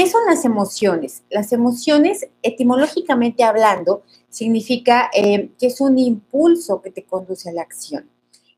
¿Qué 0.00 0.06
son 0.06 0.24
las 0.24 0.46
emociones? 0.46 1.24
Las 1.28 1.52
emociones, 1.52 2.26
etimológicamente 2.42 3.44
hablando, 3.44 4.02
significa 4.30 5.10
eh, 5.12 5.50
que 5.58 5.66
es 5.66 5.78
un 5.82 5.98
impulso 5.98 6.80
que 6.80 6.90
te 6.90 7.04
conduce 7.04 7.50
a 7.50 7.52
la 7.52 7.60
acción. 7.60 8.08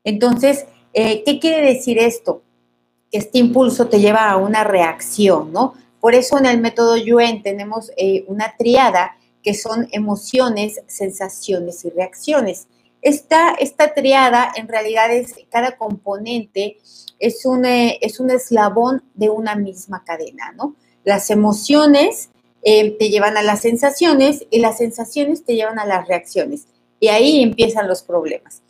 Entonces, 0.05 0.65
eh, 0.93 1.21
¿qué 1.25 1.41
quiere 1.41 1.73
decir 1.73 1.99
esto? 1.99 2.43
Que 3.11 3.17
este 3.17 3.39
impulso 3.39 3.89
te 3.89 3.99
lleva 3.99 4.29
a 4.29 4.37
una 4.37 4.63
reacción, 4.63 5.51
¿no? 5.51 5.73
Por 5.99 6.15
eso 6.15 6.37
en 6.37 6.45
el 6.45 6.61
método 6.61 6.95
Yuen 6.95 7.43
tenemos 7.43 7.91
eh, 7.97 8.23
una 8.29 8.55
triada 8.57 9.17
que 9.43 9.53
son 9.53 9.89
emociones, 9.91 10.79
sensaciones 10.87 11.83
y 11.83 11.89
reacciones. 11.89 12.67
Esta, 13.01 13.49
esta 13.55 13.93
triada 13.93 14.49
en 14.55 14.69
realidad 14.69 15.11
es 15.11 15.35
cada 15.51 15.75
componente 15.75 16.77
es 17.19 17.45
un, 17.45 17.65
es 17.65 18.21
un 18.21 18.31
eslabón 18.31 19.03
de 19.13 19.29
una 19.29 19.55
misma 19.55 20.05
cadena, 20.05 20.53
¿no? 20.53 20.75
Las 21.03 21.29
emociones 21.29 22.29
eh, 22.63 22.91
te 22.97 23.09
llevan 23.09 23.37
a 23.37 23.43
las 23.43 23.61
sensaciones 23.61 24.45
y 24.49 24.59
las 24.59 24.77
sensaciones 24.77 25.43
te 25.43 25.55
llevan 25.55 25.79
a 25.79 25.85
las 25.85 26.07
reacciones. 26.07 26.67
Y 26.99 27.09
ahí 27.09 27.41
empiezan 27.43 27.87
los 27.87 28.03
problemas. 28.03 28.61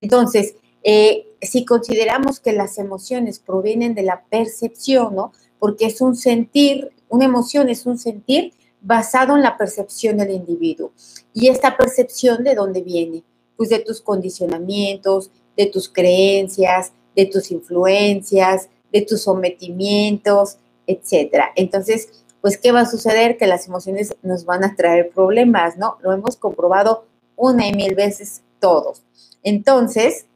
Entonces, 0.00 0.54
eh, 0.82 1.26
si 1.42 1.64
consideramos 1.64 2.40
que 2.40 2.52
las 2.52 2.78
emociones 2.78 3.38
provienen 3.38 3.94
de 3.94 4.02
la 4.02 4.24
percepción, 4.30 5.14
¿no? 5.14 5.32
Porque 5.58 5.86
es 5.86 6.00
un 6.00 6.16
sentir, 6.16 6.92
una 7.08 7.24
emoción 7.24 7.68
es 7.68 7.86
un 7.86 7.98
sentir 7.98 8.54
basado 8.80 9.36
en 9.36 9.42
la 9.42 9.58
percepción 9.58 10.16
del 10.18 10.30
individuo. 10.30 10.92
¿Y 11.34 11.48
esta 11.48 11.76
percepción 11.76 12.44
de 12.44 12.54
dónde 12.54 12.82
viene? 12.82 13.24
Pues 13.56 13.68
de 13.68 13.80
tus 13.80 14.00
condicionamientos, 14.00 15.30
de 15.56 15.66
tus 15.66 15.88
creencias, 15.88 16.92
de 17.14 17.26
tus 17.26 17.50
influencias, 17.50 18.68
de 18.92 19.02
tus 19.02 19.22
sometimientos, 19.22 20.56
etcétera. 20.90 21.52
Entonces, 21.56 22.24
pues, 22.40 22.58
¿qué 22.58 22.72
va 22.72 22.80
a 22.80 22.86
suceder? 22.86 23.36
Que 23.36 23.46
las 23.46 23.66
emociones 23.66 24.14
nos 24.22 24.44
van 24.44 24.64
a 24.64 24.74
traer 24.76 25.10
problemas, 25.10 25.76
¿no? 25.76 25.98
Lo 26.02 26.12
hemos 26.12 26.36
comprobado 26.36 27.06
una 27.36 27.66
y 27.66 27.72
mil 27.72 27.94
veces 27.94 28.42
todos. 28.60 29.02
Entonces, 29.42 30.26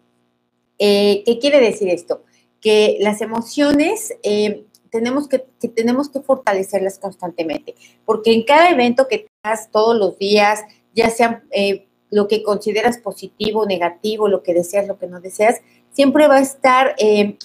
eh, 0.79 1.23
¿qué 1.25 1.39
quiere 1.39 1.61
decir 1.61 1.89
esto? 1.89 2.23
Que 2.61 2.99
las 3.01 3.21
emociones 3.21 4.15
eh, 4.23 4.65
tenemos 4.91 5.29
que, 5.29 5.39
tenemos 5.75 6.09
que 6.09 6.21
fortalecerlas 6.21 6.99
constantemente, 6.99 7.75
porque 8.05 8.33
en 8.33 8.45
cada 8.45 8.71
evento 8.71 9.09
que 9.09 9.27
tengas 9.43 9.71
todos 9.71 9.97
los 9.97 10.19
días, 10.19 10.61
ya 10.95 11.11
sea 11.11 11.43
eh, 11.51 11.87
lo 12.11 12.29
que 12.29 12.43
consideras 12.43 12.99
positivo, 12.99 13.67
negativo, 13.67 14.29
lo 14.29 14.43
que 14.43 14.55
deseas, 14.55 14.87
lo 14.87 14.99
que 14.99 15.09
no 15.09 15.21
deseas, 15.21 15.61
siempre 15.95 16.29
va 16.29 16.37
a 16.37 16.43
estar 16.43 16.95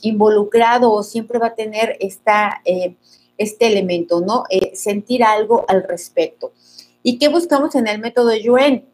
involucrado 0.01 0.91
o 0.91 1.03
siempre 1.03 1.39
va 1.39 1.47
a 1.47 1.55
tener 1.55 1.95
esta 2.01 2.61
este 3.39 3.67
elemento, 3.67 4.21
¿no? 4.21 4.43
Eh, 4.51 4.75
sentir 4.75 5.23
algo 5.23 5.65
al 5.67 5.83
respecto. 5.83 6.51
¿Y 7.01 7.17
qué 7.17 7.29
buscamos 7.29 7.73
en 7.73 7.87
el 7.87 7.99
método 7.99 8.35
Yuen? 8.35 8.85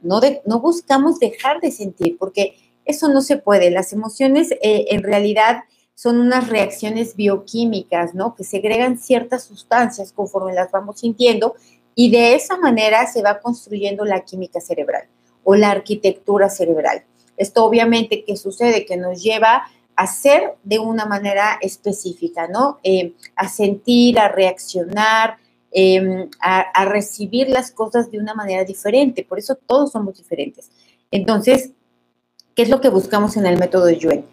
No, 0.00 0.20
no 0.44 0.60
buscamos 0.60 1.18
dejar 1.18 1.60
de 1.60 1.72
sentir, 1.72 2.16
porque 2.18 2.54
eso 2.84 3.08
no 3.08 3.22
se 3.22 3.38
puede. 3.38 3.70
Las 3.70 3.92
emociones 3.92 4.52
eh, 4.52 4.86
en 4.90 5.02
realidad 5.02 5.64
son 5.94 6.20
unas 6.20 6.48
reacciones 6.48 7.16
bioquímicas, 7.16 8.14
¿no? 8.14 8.36
Que 8.36 8.44
segregan 8.44 8.98
ciertas 8.98 9.44
sustancias 9.44 10.12
conforme 10.12 10.52
las 10.52 10.70
vamos 10.70 11.00
sintiendo 11.00 11.54
y 11.94 12.10
de 12.10 12.34
esa 12.34 12.58
manera 12.58 13.06
se 13.06 13.22
va 13.22 13.40
construyendo 13.40 14.04
la 14.04 14.20
química 14.20 14.60
cerebral 14.60 15.04
o 15.42 15.56
la 15.56 15.70
arquitectura 15.70 16.50
cerebral. 16.50 17.04
Esto 17.38 17.64
obviamente 17.64 18.24
que 18.24 18.36
sucede, 18.36 18.84
que 18.84 18.96
nos 18.96 19.22
lleva 19.22 19.64
hacer 19.98 20.54
de 20.62 20.78
una 20.78 21.06
manera 21.06 21.58
específica, 21.60 22.46
¿no? 22.46 22.78
Eh, 22.84 23.14
a 23.34 23.48
sentir, 23.48 24.20
a 24.20 24.28
reaccionar, 24.28 25.38
em, 25.72 26.30
a, 26.40 26.84
recibir 26.84 27.48
las 27.48 27.72
cosas 27.72 28.08
de 28.08 28.20
una 28.20 28.32
manera 28.32 28.64
diferente. 28.64 29.24
Por 29.24 29.40
eso 29.40 29.56
todos 29.56 29.90
somos 29.90 30.16
diferentes. 30.16 30.70
Entonces, 31.10 31.72
¿qué 32.54 32.62
es 32.62 32.68
lo 32.68 32.80
que 32.80 32.90
buscamos 32.90 33.36
en 33.36 33.46
el 33.46 33.58
método 33.58 33.90
Yuen? 33.90 34.24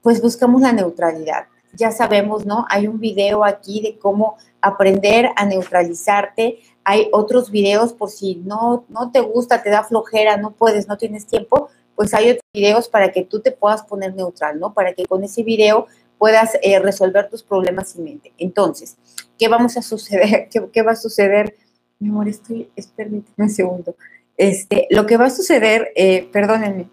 Pues 0.00 0.22
buscamos 0.22 0.62
la 0.62 0.72
neutralidad. 0.72 1.44
Ya 1.74 1.90
sabemos, 1.92 2.46
¿no? 2.46 2.64
Hay 2.70 2.86
un 2.86 2.98
video 2.98 3.44
aquí 3.44 3.82
de 3.82 3.98
cómo 3.98 4.36
aprender 4.62 5.28
a 5.36 5.44
neutralizarte. 5.44 6.60
Hay 6.84 7.08
otros 7.12 7.50
videos 7.50 7.92
por 7.92 8.08
si 8.08 8.36
no, 8.36 8.86
no 8.88 9.10
te 9.10 9.20
gusta, 9.20 9.62
te 9.62 9.68
da 9.68 9.84
flojera, 9.84 10.38
no 10.38 10.52
puedes, 10.52 10.88
no 10.88 10.96
tienes 10.96 11.26
tiempo, 11.26 11.68
pues 12.02 12.14
hay 12.14 12.30
otros 12.30 12.42
videos 12.52 12.88
para 12.88 13.12
que 13.12 13.22
tú 13.22 13.38
te 13.38 13.52
puedas 13.52 13.84
poner 13.84 14.12
neutral, 14.16 14.58
¿no? 14.58 14.74
Para 14.74 14.92
que 14.92 15.04
con 15.04 15.22
ese 15.22 15.44
video 15.44 15.86
puedas 16.18 16.58
eh, 16.60 16.80
resolver 16.80 17.30
tus 17.30 17.44
problemas 17.44 17.90
sin 17.90 18.02
mente. 18.02 18.32
Entonces, 18.38 18.96
¿qué 19.38 19.46
vamos 19.46 19.76
a 19.76 19.82
suceder? 19.82 20.48
¿Qué, 20.72 20.82
va 20.82 20.90
a 20.90 20.96
suceder? 20.96 21.54
Mi 22.00 22.08
amor, 22.08 22.28
estoy, 22.28 22.68
permíteme 22.96 23.44
un 23.44 23.50
segundo. 23.50 23.94
Este, 24.36 24.88
lo 24.90 25.06
que 25.06 25.16
va 25.16 25.26
a 25.26 25.30
suceder, 25.30 25.92
eh, 25.94 26.28
perdónenme, 26.32 26.88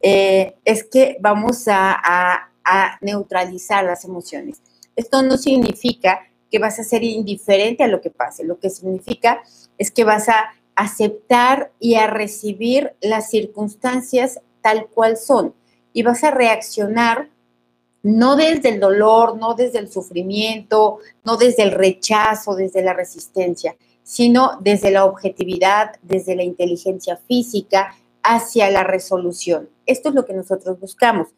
eh, 0.00 0.54
es 0.64 0.84
que 0.84 1.16
vamos 1.18 1.66
a, 1.66 2.00
a 2.64 2.98
neutralizar 3.00 3.82
las 3.82 4.04
emociones. 4.04 4.62
Esto 4.94 5.24
no 5.24 5.38
significa 5.38 6.20
que 6.52 6.60
vas 6.60 6.78
a 6.78 6.84
ser 6.84 7.02
indiferente 7.02 7.82
a 7.82 7.88
lo 7.88 8.00
que 8.00 8.10
pase, 8.10 8.44
lo 8.44 8.60
que 8.60 8.70
significa 8.70 9.42
es 9.76 9.90
que 9.90 10.04
vas 10.04 10.28
a 10.28 10.52
aceptar 10.76 11.72
y 11.80 11.96
a 11.96 12.06
recibir 12.06 12.92
las 13.00 13.28
circunstancias 13.28 14.38
tal 14.62 14.86
cual 14.86 15.16
son 15.16 15.54
y 15.92 16.02
vas 16.02 16.24
a 16.24 16.30
reaccionar 16.30 17.28
no 18.02 18.34
desde 18.36 18.70
el 18.70 18.80
dolor, 18.80 19.36
no 19.38 19.54
desde 19.54 19.78
el 19.78 19.90
sufrimiento, 19.90 20.98
no 21.24 21.36
desde 21.36 21.62
el 21.62 21.72
rechazo, 21.72 22.54
desde 22.56 22.82
la 22.82 22.94
resistencia, 22.94 23.76
sino 24.02 24.58
desde 24.60 24.90
la 24.90 25.04
objetividad, 25.04 25.92
desde 26.02 26.34
la 26.34 26.42
inteligencia 26.42 27.16
física 27.28 27.94
hacia 28.22 28.70
la 28.70 28.84
resolución. 28.84 29.68
Esto 29.86 30.08
es 30.08 30.14
lo 30.14 30.24
que 30.24 30.34
nosotros 30.34 30.78
buscamos. 30.80 31.28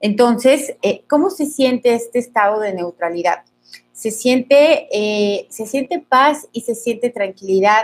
Entonces, 0.00 0.74
eh, 0.82 1.04
¿cómo 1.08 1.30
se 1.30 1.46
siente 1.46 1.94
este 1.94 2.18
estado 2.18 2.60
de 2.60 2.74
neutralidad? 2.74 3.44
Se 3.92 4.10
siente, 4.10 4.88
eh, 4.92 5.46
se 5.50 5.66
siente 5.66 6.00
paz 6.00 6.48
y 6.52 6.62
se 6.62 6.74
siente 6.74 7.10
tranquilidad 7.10 7.82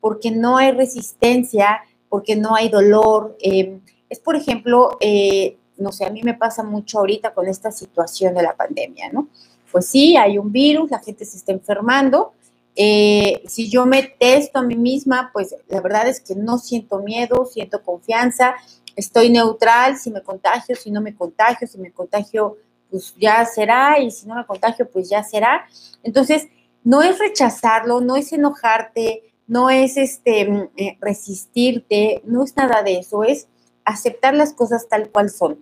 porque 0.00 0.30
no 0.30 0.56
hay 0.56 0.72
resistencia, 0.72 1.80
porque 2.08 2.36
no 2.36 2.54
hay 2.54 2.68
dolor. 2.68 3.36
Eh, 3.40 3.78
es, 4.08 4.20
por 4.20 4.36
ejemplo, 4.36 4.96
eh, 5.00 5.56
no 5.76 5.92
sé, 5.92 6.04
a 6.04 6.10
mí 6.10 6.22
me 6.22 6.34
pasa 6.34 6.62
mucho 6.62 6.98
ahorita 6.98 7.32
con 7.32 7.46
esta 7.46 7.70
situación 7.70 8.34
de 8.34 8.42
la 8.42 8.56
pandemia, 8.56 9.10
¿no? 9.12 9.28
Pues 9.70 9.86
sí, 9.86 10.16
hay 10.16 10.38
un 10.38 10.50
virus, 10.50 10.90
la 10.90 10.98
gente 10.98 11.24
se 11.24 11.36
está 11.36 11.52
enfermando. 11.52 12.32
Eh, 12.74 13.42
si 13.46 13.68
yo 13.68 13.86
me 13.86 14.02
testo 14.02 14.58
a 14.58 14.62
mí 14.62 14.76
misma, 14.76 15.30
pues 15.32 15.54
la 15.68 15.80
verdad 15.80 16.08
es 16.08 16.20
que 16.20 16.34
no 16.34 16.58
siento 16.58 17.00
miedo, 17.00 17.44
siento 17.44 17.82
confianza, 17.82 18.54
estoy 18.96 19.30
neutral, 19.30 19.98
si 19.98 20.10
me 20.10 20.22
contagio, 20.22 20.74
si 20.76 20.90
no 20.90 21.00
me 21.00 21.14
contagio, 21.14 21.66
si 21.66 21.78
me 21.78 21.92
contagio, 21.92 22.56
pues 22.90 23.14
ya 23.16 23.44
será, 23.44 23.98
y 23.98 24.10
si 24.10 24.26
no 24.26 24.34
me 24.34 24.46
contagio, 24.46 24.88
pues 24.88 25.08
ya 25.10 25.22
será. 25.22 25.66
Entonces, 26.02 26.48
no 26.84 27.02
es 27.02 27.18
rechazarlo, 27.18 28.00
no 28.00 28.16
es 28.16 28.32
enojarte, 28.32 29.24
no 29.46 29.70
es 29.70 29.96
este, 29.96 30.48
mm, 30.48 30.70
eh, 30.76 30.98
resistirte, 31.00 32.22
no 32.24 32.44
es 32.44 32.56
nada 32.56 32.82
de 32.82 32.98
eso, 32.98 33.24
es 33.24 33.48
aceptar 33.88 34.34
las 34.34 34.52
cosas 34.52 34.88
tal 34.88 35.10
cual 35.10 35.30
son, 35.30 35.58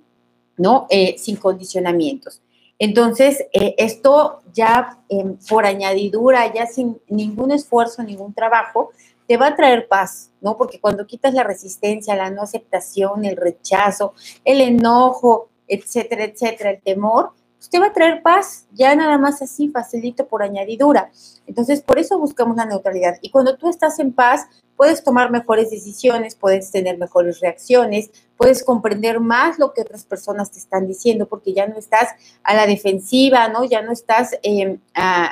¿no? 0.56 0.86
Eh, 0.90 1.16
sin 1.18 1.36
condicionamientos. 1.36 2.42
Entonces, 2.78 3.44
eh, 3.52 3.74
esto 3.78 4.42
ya 4.52 4.98
em, 5.08 5.38
por 5.48 5.64
añadidura, 5.64 6.52
ya 6.52 6.66
sin 6.66 7.00
ningún 7.08 7.52
esfuerzo, 7.52 8.02
ningún 8.02 8.34
trabajo, 8.34 8.90
te 9.26 9.36
va 9.36 9.48
a 9.48 9.56
traer 9.56 9.88
paz, 9.88 10.30
¿no? 10.40 10.56
Porque 10.56 10.80
cuando 10.80 11.06
quitas 11.06 11.34
la 11.34 11.42
resistencia, 11.42 12.14
la 12.14 12.30
no 12.30 12.42
aceptación, 12.42 13.24
el 13.24 13.36
rechazo, 13.36 14.14
el 14.44 14.60
enojo, 14.60 15.48
etcétera, 15.66 16.24
etcétera, 16.24 16.70
el 16.70 16.82
temor, 16.82 17.30
usted 17.60 17.80
va 17.80 17.86
a 17.86 17.92
traer 17.92 18.22
paz, 18.22 18.66
ya 18.72 18.94
nada 18.94 19.18
más 19.18 19.42
así, 19.42 19.68
facilito 19.68 20.26
por 20.26 20.42
añadidura. 20.42 21.10
Entonces, 21.46 21.82
por 21.82 21.98
eso 21.98 22.18
buscamos 22.18 22.56
la 22.56 22.66
neutralidad. 22.66 23.18
Y 23.22 23.30
cuando 23.30 23.56
tú 23.56 23.68
estás 23.68 23.98
en 23.98 24.12
paz, 24.12 24.46
puedes 24.76 25.02
tomar 25.02 25.30
mejores 25.30 25.70
decisiones, 25.70 26.34
puedes 26.34 26.70
tener 26.70 26.98
mejores 26.98 27.40
reacciones, 27.40 28.10
puedes 28.36 28.62
comprender 28.62 29.20
más 29.20 29.58
lo 29.58 29.72
que 29.72 29.82
otras 29.82 30.04
personas 30.04 30.50
te 30.50 30.58
están 30.58 30.86
diciendo, 30.86 31.26
porque 31.26 31.54
ya 31.54 31.66
no 31.66 31.76
estás 31.76 32.10
a 32.42 32.54
la 32.54 32.66
defensiva, 32.66 33.48
¿no? 33.48 33.64
Ya 33.64 33.82
no 33.82 33.92
estás 33.92 34.36
em, 34.42 34.78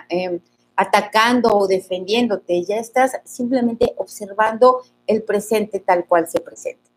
em, 0.08 0.40
atacando 0.76 1.56
o 1.56 1.68
defendiéndote, 1.68 2.64
ya 2.64 2.76
estás 2.76 3.12
simplemente 3.24 3.94
observando 3.96 4.80
el 5.06 5.22
presente 5.22 5.78
tal 5.78 6.06
cual 6.06 6.26
se 6.28 6.40
presenta. 6.40 6.90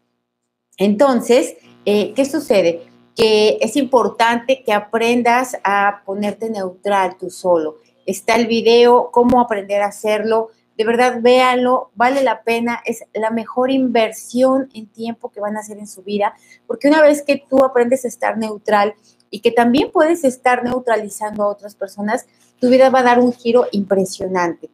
Entonces, 0.77 1.56
eh, 1.85 2.13
¿qué 2.13 2.25
sucede? 2.25 2.88
Que 3.17 3.57
es 3.61 3.75
importante 3.75 4.63
que 4.63 4.71
aprendas 4.71 5.57
a 5.63 6.03
ponerte 6.05 6.49
neutral 6.49 7.17
tú 7.17 7.29
solo. 7.29 7.77
Está 8.05 8.35
el 8.35 8.47
video, 8.47 9.09
cómo 9.11 9.41
aprender 9.41 9.81
a 9.81 9.87
hacerlo. 9.87 10.51
De 10.77 10.85
verdad, 10.85 11.19
véanlo, 11.21 11.89
vale 11.95 12.23
la 12.23 12.43
pena, 12.43 12.79
es 12.85 13.03
la 13.13 13.31
mejor 13.31 13.71
inversión 13.71 14.69
en 14.73 14.85
tiempo 14.85 15.29
que 15.29 15.41
van 15.41 15.57
a 15.57 15.61
hacer 15.61 15.79
en 15.79 15.87
su 15.87 16.03
vida, 16.03 16.35
porque 16.67 16.87
una 16.87 17.01
vez 17.01 17.23
que 17.23 17.43
tú 17.49 17.65
aprendes 17.65 18.05
a 18.05 18.07
estar 18.07 18.37
neutral, 18.37 18.93
y 19.29 19.39
que 19.39 19.51
también 19.51 19.91
puedes 19.91 20.23
estar 20.23 20.63
neutralizando 20.63 21.43
a 21.43 21.47
otras 21.47 21.75
personas, 21.75 22.25
tu 22.59 22.69
vida 22.69 22.89
va 22.89 22.99
a 22.99 23.03
dar 23.03 23.19
un 23.19 23.33
giro 23.33 23.67
impresionante. 23.71 24.69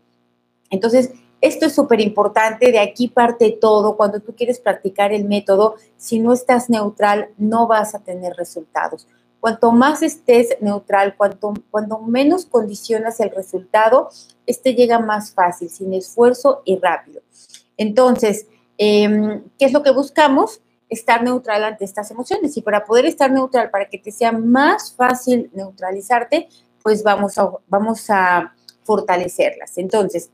Entonces, 0.70 1.12
esto 1.44 1.66
es 1.66 1.76
súper 1.76 2.00
importante, 2.00 2.72
de 2.72 2.80
aquí 2.80 3.10
parte 3.10 3.58
todo. 3.60 3.98
Cuando 3.98 4.22
tú 4.22 4.34
quieres 4.34 4.62
practicar 4.62 5.12
el 5.12 5.26
método, 5.26 5.76
si 5.98 6.20
no 6.20 6.32
estás 6.32 6.70
neutral, 6.70 7.32
no 7.38 7.68
vas 7.68 7.94
a 7.94 8.00
tener 8.00 8.34
resultados. 8.38 9.10
Cuanto 9.42 9.74
más 9.74 10.04
estés 10.04 10.56
neutral, 10.62 11.18
cuanto, 11.18 11.54
cuando 11.70 12.00
menos 12.00 12.46
condicionas 12.46 13.20
el 13.20 13.30
resultado, 13.32 14.10
este 14.46 14.74
llega 14.74 15.00
más 15.00 15.34
fácil, 15.34 15.70
sin 15.70 15.94
esfuerzo 15.94 16.62
y 16.64 16.78
rápido. 16.78 17.22
Entonces, 17.76 18.48
em, 18.78 19.44
¿qué 19.60 19.66
es 19.66 19.74
lo 19.74 19.84
que 19.84 19.92
buscamos? 19.92 20.62
Estar 20.88 21.24
neutral 21.24 21.66
ante 21.66 21.84
estas 21.84 22.10
emociones. 22.10 22.56
Y 22.56 22.62
para 22.62 22.86
poder 22.86 23.06
estar 23.06 23.30
neutral, 23.30 23.70
para 23.70 23.90
que 23.90 23.98
te 23.98 24.14
sea 24.14 24.32
más 24.32 24.94
fácil 24.96 25.52
neutralizarte, 25.54 26.48
pues 26.82 27.04
vamos 27.04 27.38
a, 27.38 27.52
vamos 27.68 28.10
a 28.10 28.56
fortalecerlas. 28.86 29.78
Entonces, 29.78 30.30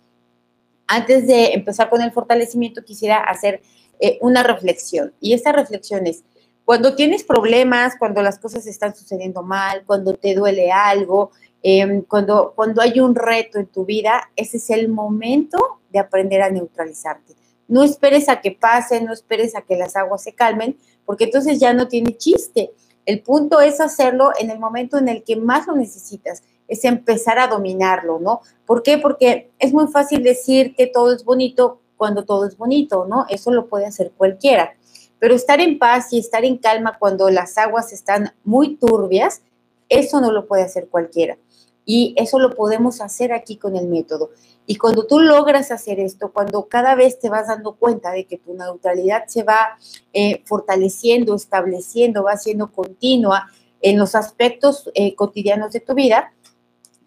antes 0.90 1.28
de 1.28 1.54
empezar 1.54 1.90
con 1.90 2.02
el 2.02 2.12
fortalecimiento, 2.12 2.84
quisiera 2.84 3.20
hacer 3.20 3.62
eh, 4.00 4.18
una 4.22 4.42
reflexión. 4.42 5.14
Y 5.22 5.34
esta 5.34 5.52
reflexión 5.52 6.08
es, 6.08 6.24
cuando 6.66 6.96
tienes 6.96 7.24
problemas, 7.24 7.94
cuando 8.00 8.24
las 8.24 8.40
cosas 8.40 8.66
están 8.66 8.96
sucediendo 8.96 9.44
mal, 9.44 9.84
cuando 9.86 10.16
te 10.16 10.34
duele 10.34 10.72
algo, 10.72 11.30
em, 11.62 12.02
cuando, 12.02 12.54
cuando 12.56 12.82
hay 12.82 13.00
un 13.00 13.14
reto 13.14 13.60
en 13.60 13.68
tu 13.68 13.86
vida, 13.86 14.32
ese 14.36 14.58
es 14.58 14.72
el 14.72 14.90
momento 14.90 15.80
de 15.92 16.00
aprender 16.00 16.42
a 16.42 16.50
neutralizarte. 16.50 17.36
No 17.68 17.84
esperes 17.84 18.28
a 18.28 18.42
que 18.42 18.52
pase, 18.52 19.00
no 19.00 19.14
esperes 19.14 19.56
a 19.56 19.62
que 19.62 19.78
las 19.78 19.96
aguas 19.96 20.24
se 20.24 20.34
calmen, 20.34 20.76
porque 21.06 21.26
entonces 21.26 21.60
ya 21.60 21.72
no 21.72 21.88
tiene 21.88 22.18
chiste. 22.18 22.72
El 23.06 23.22
punto 23.22 23.62
es 23.62 23.80
hacerlo 23.80 24.32
en 24.40 24.50
el 24.50 24.58
momento 24.58 24.98
en 24.98 25.08
el 25.08 25.24
que 25.24 25.36
más 25.36 25.68
lo 25.68 25.76
necesitas, 25.76 26.42
es 26.70 26.86
empezar 26.86 27.40
a 27.40 27.48
dominarlo, 27.48 28.20
¿no? 28.20 28.42
¿Por 28.66 28.84
qué? 28.84 28.98
Porque 28.98 29.52
es 29.60 29.74
muy 29.74 29.88
fácil 29.88 30.24
decir 30.24 30.76
que 30.76 30.88
todo 30.88 31.14
es 31.14 31.26
bonito 31.26 31.82
cuando 31.98 32.24
todo 32.24 32.46
es 32.48 32.58
bonito, 32.58 33.06
¿no? 33.06 33.26
Eso 33.28 33.52
lo 33.52 33.68
puede 33.68 33.86
hacer 33.86 34.12
cualquiera. 34.16 34.76
Pero 35.20 35.36
estar 35.36 35.60
en 35.60 35.78
paz 35.78 36.14
y 36.14 36.20
estar 36.20 36.46
en 36.46 36.58
calma 36.58 36.98
cuando 36.98 37.30
las 37.30 37.58
aguas 37.58 37.92
están 37.92 38.34
muy 38.46 38.78
turbias, 38.78 39.42
eso 39.90 40.22
no 40.22 40.32
lo 40.32 40.48
puede 40.48 40.64
hacer 40.64 40.88
cualquiera. 40.88 41.38
Y 41.86 42.14
eso 42.18 42.40
lo 42.40 42.56
podemos 42.56 43.02
hacer 43.02 43.34
aquí 43.34 43.58
con 43.58 43.76
el 43.76 43.88
método. 43.88 44.30
Y 44.68 44.76
cuando 44.76 45.08
tú 45.08 45.20
logras 45.20 45.72
hacer 45.72 46.00
esto, 46.00 46.32
cuando 46.32 46.68
cada 46.68 46.94
vez 46.94 47.20
te 47.20 47.30
vas 47.30 47.48
dando 47.48 47.74
cuenta 47.74 48.12
de 48.12 48.26
que 48.26 48.38
tu 48.38 48.54
neutralidad 48.54 49.26
se 49.26 49.42
va 49.42 49.80
eh, 50.14 50.44
fortaleciendo, 50.46 51.36
estableciendo, 51.36 52.24
va 52.24 52.38
siendo 52.38 52.72
continua 52.72 53.48
en 53.82 53.98
los 53.98 54.14
aspectos 54.14 54.92
eh, 54.94 55.16
cotidianos 55.16 55.72
de 55.72 55.80
tu 55.80 55.96
vida, 55.96 56.34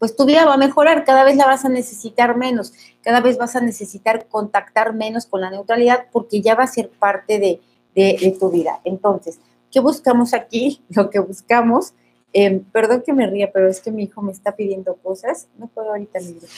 pues 0.03 0.17
tu 0.17 0.25
vida 0.25 0.45
va 0.45 0.55
a 0.55 0.57
mejorar, 0.57 1.05
cada 1.05 1.23
vez 1.23 1.37
la 1.37 1.47
vas 1.47 1.65
a 1.65 1.69
necesitar 1.69 2.37
menos, 2.37 2.73
cada 3.03 3.21
vez 3.21 3.39
vas 3.39 3.55
a 3.55 3.61
necesitar 3.61 4.27
contactar 4.27 4.95
menos 4.95 5.27
con 5.27 5.43
la 5.43 5.49
neutralidad 5.49 6.07
porque 6.11 6.41
ya 6.41 6.57
va 6.57 6.65
a 6.65 6.67
ser 6.67 6.91
parte 6.91 7.39
de, 7.39 8.37
tu 8.41 8.51
vida. 8.51 8.81
Entonces, 8.83 9.39
¿qué 9.71 9.79
buscamos 9.79 10.35
aquí? 10.35 10.83
Lo 10.89 11.09
que 11.09 11.21
buscamos, 11.21 11.93
em, 12.33 12.65
perdón 12.65 13.05
que 13.07 13.13
me 13.13 13.29
ría, 13.29 13.53
pero 13.53 13.69
es 13.69 13.79
que 13.79 13.93
mi 13.93 14.03
hijo 14.03 14.23
me 14.23 14.33
está 14.33 14.57
pidiendo 14.57 14.97
cosas, 14.97 15.47
no 15.57 15.69
puedo 15.69 15.91
ahorita 15.91 16.19
libre. 16.19 16.49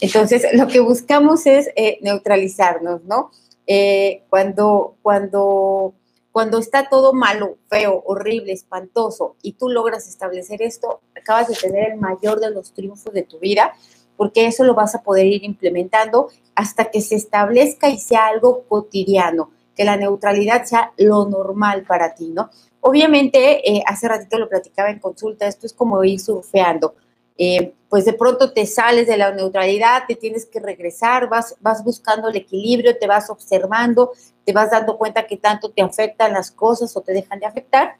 Entonces, 0.00 0.46
lo 0.52 0.68
que 0.68 0.78
buscamos 0.78 1.46
es 1.46 1.70
eh, 1.74 1.98
neutralizarnos, 2.00 3.02
¿no? 3.02 3.32
Eh, 3.66 4.22
cuando, 4.30 4.94
cuando 5.02 5.94
cuando 6.34 6.58
está 6.58 6.88
todo 6.88 7.12
malo, 7.12 7.58
feo, 7.68 8.02
horrible, 8.04 8.50
espantoso, 8.50 9.36
y 9.40 9.52
tú 9.52 9.68
logras 9.68 10.08
establecer 10.08 10.62
esto, 10.62 11.00
acabas 11.16 11.46
de 11.46 11.54
tener 11.54 11.92
el 11.92 12.00
mayor 12.00 12.40
de 12.40 12.50
los 12.50 12.72
triunfos 12.72 13.14
de 13.14 13.22
tu 13.22 13.38
vida, 13.38 13.72
porque 14.16 14.46
eso 14.46 14.64
lo 14.64 14.74
vas 14.74 14.96
a 14.96 15.04
poder 15.04 15.26
ir 15.26 15.44
implementando 15.44 16.30
hasta 16.56 16.86
que 16.86 17.02
se 17.02 17.14
establezca 17.14 17.88
y 17.88 17.98
sea 17.98 18.26
algo 18.26 18.64
cotidiano, 18.64 19.52
que 19.76 19.84
la 19.84 19.96
neutralidad 19.96 20.64
sea 20.64 20.92
lo 20.96 21.24
normal 21.24 21.84
para 21.84 22.16
ti, 22.16 22.30
¿no? 22.30 22.50
Obviamente, 22.80 23.70
eh, 23.70 23.84
hace 23.86 24.08
ratito 24.08 24.36
lo 24.36 24.48
platicaba 24.48 24.90
en 24.90 24.98
consulta, 24.98 25.46
esto 25.46 25.68
es 25.68 25.72
como 25.72 26.02
ir 26.02 26.18
surfeando. 26.18 26.96
Eh, 27.36 27.74
pues 27.88 28.04
de 28.04 28.12
pronto 28.12 28.52
te 28.52 28.66
sales 28.66 29.06
de 29.06 29.16
la 29.16 29.32
neutralidad, 29.32 30.04
te 30.06 30.14
tienes 30.14 30.46
que 30.46 30.60
regresar, 30.60 31.28
vas, 31.28 31.56
vas 31.60 31.82
buscando 31.84 32.28
el 32.28 32.36
equilibrio, 32.36 32.96
te 32.98 33.06
vas 33.06 33.30
observando, 33.30 34.12
te 34.44 34.52
vas 34.52 34.70
dando 34.70 34.98
cuenta 34.98 35.26
que 35.26 35.36
tanto 35.36 35.70
te 35.70 35.82
afectan 35.82 36.32
las 36.32 36.50
cosas 36.50 36.96
o 36.96 37.00
te 37.00 37.12
dejan 37.12 37.40
de 37.40 37.46
afectar. 37.46 37.96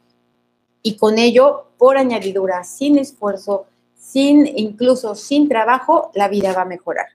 Y 0.82 0.96
con 0.96 1.18
ello, 1.18 1.68
por 1.78 1.96
añadidura, 1.96 2.64
sin 2.64 2.98
esfuerzo, 2.98 3.66
sin 3.96 4.46
incluso 4.58 5.14
sin 5.14 5.48
trabajo, 5.48 6.10
la 6.14 6.28
vida 6.28 6.52
va 6.52 6.62
a 6.62 6.66
mejorar. 6.66 7.06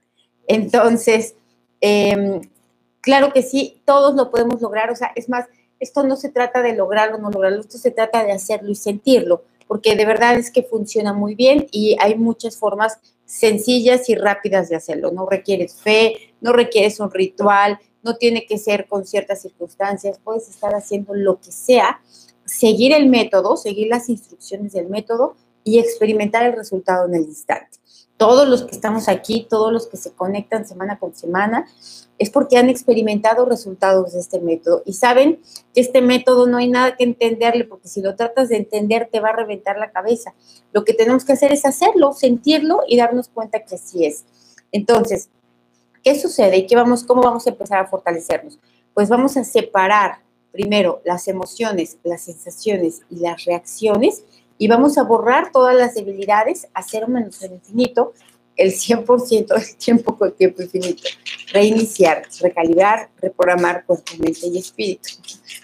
Entonces, 0.46 1.34
em, 1.80 2.40
claro 3.00 3.32
que 3.32 3.42
sí, 3.42 3.80
todos 3.84 4.14
lo 4.14 4.30
podemos 4.30 4.60
lograr. 4.60 4.90
O 4.90 4.96
sea, 4.96 5.12
es 5.14 5.28
más, 5.28 5.46
esto 5.78 6.02
no 6.02 6.16
se 6.16 6.30
trata 6.30 6.62
de 6.62 6.74
lograrlo 6.74 7.16
o 7.16 7.20
no 7.20 7.30
lograrlo, 7.30 7.60
esto 7.60 7.78
se 7.78 7.90
trata 7.90 8.24
de 8.24 8.32
hacerlo 8.32 8.70
y 8.70 8.74
sentirlo 8.74 9.42
porque 9.70 9.94
de 9.94 10.04
verdad 10.04 10.34
es 10.34 10.50
que 10.50 10.64
funciona 10.64 11.12
muy 11.12 11.36
bien 11.36 11.68
y 11.70 11.96
hay 12.00 12.16
muchas 12.16 12.56
formas 12.56 12.98
sencillas 13.24 14.08
y 14.08 14.16
rápidas 14.16 14.68
de 14.68 14.74
hacerlo. 14.74 15.12
No 15.12 15.28
requieres 15.28 15.74
fe, 15.74 16.34
no 16.40 16.52
requieres 16.52 16.98
un 16.98 17.08
ritual, 17.08 17.78
no 18.02 18.16
tiene 18.16 18.46
que 18.46 18.58
ser 18.58 18.88
con 18.88 19.06
ciertas 19.06 19.42
circunstancias, 19.42 20.18
puedes 20.24 20.48
estar 20.48 20.74
haciendo 20.74 21.14
lo 21.14 21.40
que 21.40 21.52
sea, 21.52 22.00
seguir 22.44 22.92
el 22.92 23.08
método, 23.08 23.56
seguir 23.56 23.86
las 23.86 24.08
instrucciones 24.08 24.72
del 24.72 24.88
método 24.88 25.36
y 25.62 25.78
experimentar 25.78 26.44
el 26.44 26.56
resultado 26.56 27.06
en 27.06 27.14
el 27.14 27.22
instante. 27.22 27.78
Todos 28.20 28.46
los 28.46 28.64
que 28.64 28.72
estamos 28.72 29.08
aquí, 29.08 29.46
todos 29.48 29.72
los 29.72 29.86
que 29.86 29.96
se 29.96 30.12
conectan 30.12 30.66
semana 30.66 30.98
con 30.98 31.16
semana, 31.16 31.66
es 32.18 32.28
porque 32.28 32.58
han 32.58 32.68
experimentado 32.68 33.46
resultados 33.46 34.12
de 34.12 34.20
este 34.20 34.40
método 34.40 34.82
y 34.84 34.92
saben 34.92 35.40
que 35.72 35.80
este 35.80 36.02
método 36.02 36.46
no 36.46 36.58
hay 36.58 36.68
nada 36.68 36.96
que 36.96 37.04
entenderle, 37.04 37.64
porque 37.64 37.88
si 37.88 38.02
lo 38.02 38.16
tratas 38.16 38.50
de 38.50 38.58
entender 38.58 39.08
te 39.10 39.20
va 39.20 39.30
a 39.30 39.36
reventar 39.36 39.78
la 39.78 39.90
cabeza. 39.90 40.34
Lo 40.74 40.84
que 40.84 40.92
tenemos 40.92 41.24
que 41.24 41.32
hacer 41.32 41.50
es 41.50 41.64
hacerlo, 41.64 42.12
sentirlo 42.12 42.80
y 42.86 42.98
darnos 42.98 43.28
cuenta 43.28 43.64
que 43.64 43.76
así 43.76 44.04
es. 44.04 44.26
Entonces, 44.70 45.30
¿qué 46.04 46.20
sucede 46.20 46.58
y 46.58 46.66
qué 46.66 46.76
vamos, 46.76 47.04
cómo 47.04 47.22
vamos 47.22 47.46
a 47.46 47.50
empezar 47.50 47.78
a 47.78 47.88
fortalecernos? 47.88 48.58
Pues 48.92 49.08
vamos 49.08 49.38
a 49.38 49.44
separar 49.44 50.18
primero 50.52 51.00
las 51.06 51.26
emociones, 51.26 51.96
las 52.02 52.20
sensaciones 52.20 53.00
y 53.08 53.20
las 53.20 53.46
reacciones 53.46 54.24
y 54.60 54.68
vamos 54.68 54.98
a 54.98 55.04
borrar 55.04 55.52
todas 55.52 55.74
las 55.74 55.94
debilidades 55.94 56.68
a 56.74 56.82
cero 56.82 57.08
menos 57.08 57.42
el 57.42 57.52
infinito 57.52 58.12
el 58.56 58.72
100% 58.72 59.46
del 59.46 59.76
tiempo 59.76 60.18
con 60.18 60.36
tiempo 60.36 60.62
infinito. 60.62 61.04
Reiniciar, 61.50 62.24
recalibrar, 62.42 63.08
reprogramar 63.18 63.86
cuerpo, 63.86 64.12
mente 64.18 64.48
y 64.48 64.58
espíritu. 64.58 65.08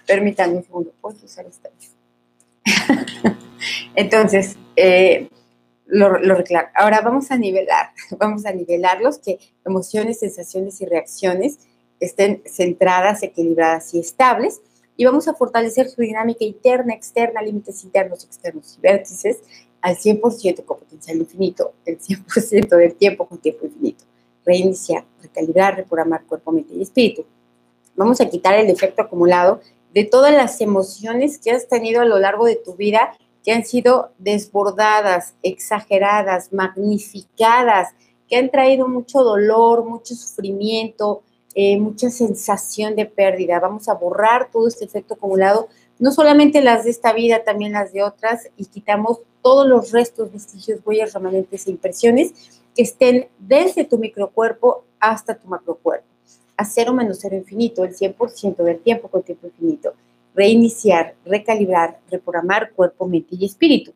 Permítanme 0.06 0.56
un 0.56 0.64
segundo, 0.64 0.94
¿puedo 0.98 1.16
usar 1.22 1.44
esta? 1.44 1.68
Entonces, 3.94 4.56
eh, 4.76 5.28
lo, 5.84 6.16
reclamo. 6.16 6.68
Ahora 6.74 7.02
vamos 7.02 7.30
a 7.30 7.36
nivelar, 7.36 7.90
vamos 8.18 8.46
a 8.46 8.52
nivelarlos, 8.52 9.18
que 9.18 9.38
emociones, 9.66 10.20
sensaciones 10.20 10.80
y 10.80 10.86
reacciones 10.86 11.58
estén 12.00 12.42
centradas, 12.46 13.22
equilibradas 13.22 13.92
y 13.92 14.00
estables. 14.00 14.62
Y 14.96 15.04
vamos 15.04 15.28
a 15.28 15.34
fortalecer 15.34 15.88
su 15.88 16.00
dinámica 16.00 16.44
interna, 16.44 16.94
externa, 16.94 17.42
límites 17.42 17.84
internos, 17.84 18.24
externos 18.24 18.76
y 18.78 18.80
vértices 18.80 19.38
al 19.80 19.96
100% 19.96 20.64
con 20.64 20.78
potencial 20.78 21.18
infinito, 21.18 21.72
el 21.84 21.98
100% 21.98 22.68
del 22.76 22.94
tiempo 22.94 23.26
con 23.26 23.38
tiempo 23.38 23.66
infinito. 23.66 24.04
Reiniciar, 24.44 25.04
recalibrar, 25.22 25.76
reprogramar 25.76 26.24
cuerpo, 26.24 26.52
mente 26.52 26.74
y 26.74 26.82
espíritu. 26.82 27.24
Vamos 27.94 28.20
a 28.20 28.28
quitar 28.28 28.54
el 28.58 28.70
efecto 28.70 29.02
acumulado 29.02 29.60
de 29.92 30.04
todas 30.04 30.32
las 30.32 30.60
emociones 30.60 31.38
que 31.38 31.50
has 31.50 31.68
tenido 31.68 32.00
a 32.00 32.04
lo 32.04 32.18
largo 32.18 32.46
de 32.46 32.56
tu 32.56 32.74
vida 32.74 33.16
que 33.46 33.52
han 33.52 33.64
sido 33.64 34.10
desbordadas, 34.18 35.34
exageradas, 35.42 36.52
magnificadas, 36.52 37.94
que 38.28 38.36
han 38.36 38.50
traído 38.50 38.88
mucho 38.88 39.22
dolor, 39.22 39.84
mucho 39.84 40.16
sufrimiento, 40.16 41.22
eh, 41.58 41.78
mucha 41.80 42.10
sensación 42.10 42.96
de 42.96 43.06
pérdida. 43.06 43.58
Vamos 43.58 43.88
a 43.88 43.94
borrar 43.94 44.50
todo 44.52 44.68
este 44.68 44.84
efecto 44.84 45.14
acumulado, 45.14 45.70
no 45.98 46.12
solamente 46.12 46.60
las 46.60 46.84
de 46.84 46.90
esta 46.90 47.14
vida, 47.14 47.44
también 47.44 47.72
las 47.72 47.94
de 47.94 48.02
otras, 48.02 48.50
y 48.58 48.66
quitamos 48.66 49.20
todos 49.40 49.66
los 49.66 49.90
restos, 49.90 50.30
vestigios, 50.30 50.80
huellas, 50.84 51.14
remanentes 51.14 51.66
e 51.66 51.70
impresiones 51.70 52.60
que 52.74 52.82
estén 52.82 53.28
desde 53.38 53.84
tu 53.84 53.96
microcuerpo 53.96 54.84
hasta 55.00 55.34
tu 55.34 55.48
macrocuerpo. 55.48 56.04
A 56.58 56.66
cero 56.66 56.92
menos 56.92 57.20
cero 57.22 57.36
infinito, 57.36 57.84
el 57.84 57.96
100% 57.96 58.56
del 58.56 58.80
tiempo 58.80 59.08
con 59.08 59.22
tiempo 59.22 59.46
infinito. 59.46 59.94
Reiniciar, 60.34 61.14
recalibrar, 61.24 62.00
reprogramar 62.10 62.72
cuerpo, 62.72 63.08
mente 63.08 63.34
y 63.34 63.46
espíritu. 63.46 63.94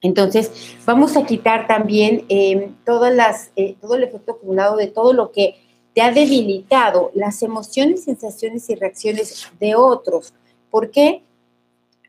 Entonces, 0.00 0.50
vamos 0.86 1.18
a 1.18 1.26
quitar 1.26 1.66
también 1.66 2.24
eh, 2.30 2.70
todas 2.86 3.14
las, 3.14 3.50
eh, 3.54 3.76
todo 3.82 3.96
el 3.96 4.04
efecto 4.04 4.32
acumulado 4.32 4.76
de 4.76 4.86
todo 4.86 5.12
lo 5.12 5.30
que 5.30 5.56
te 5.94 6.02
ha 6.02 6.12
debilitado, 6.12 7.10
las 7.14 7.42
emociones, 7.42 8.04
sensaciones 8.04 8.68
y 8.70 8.74
reacciones 8.74 9.48
de 9.58 9.74
otros. 9.74 10.32
¿Por 10.70 10.90
qué? 10.90 11.24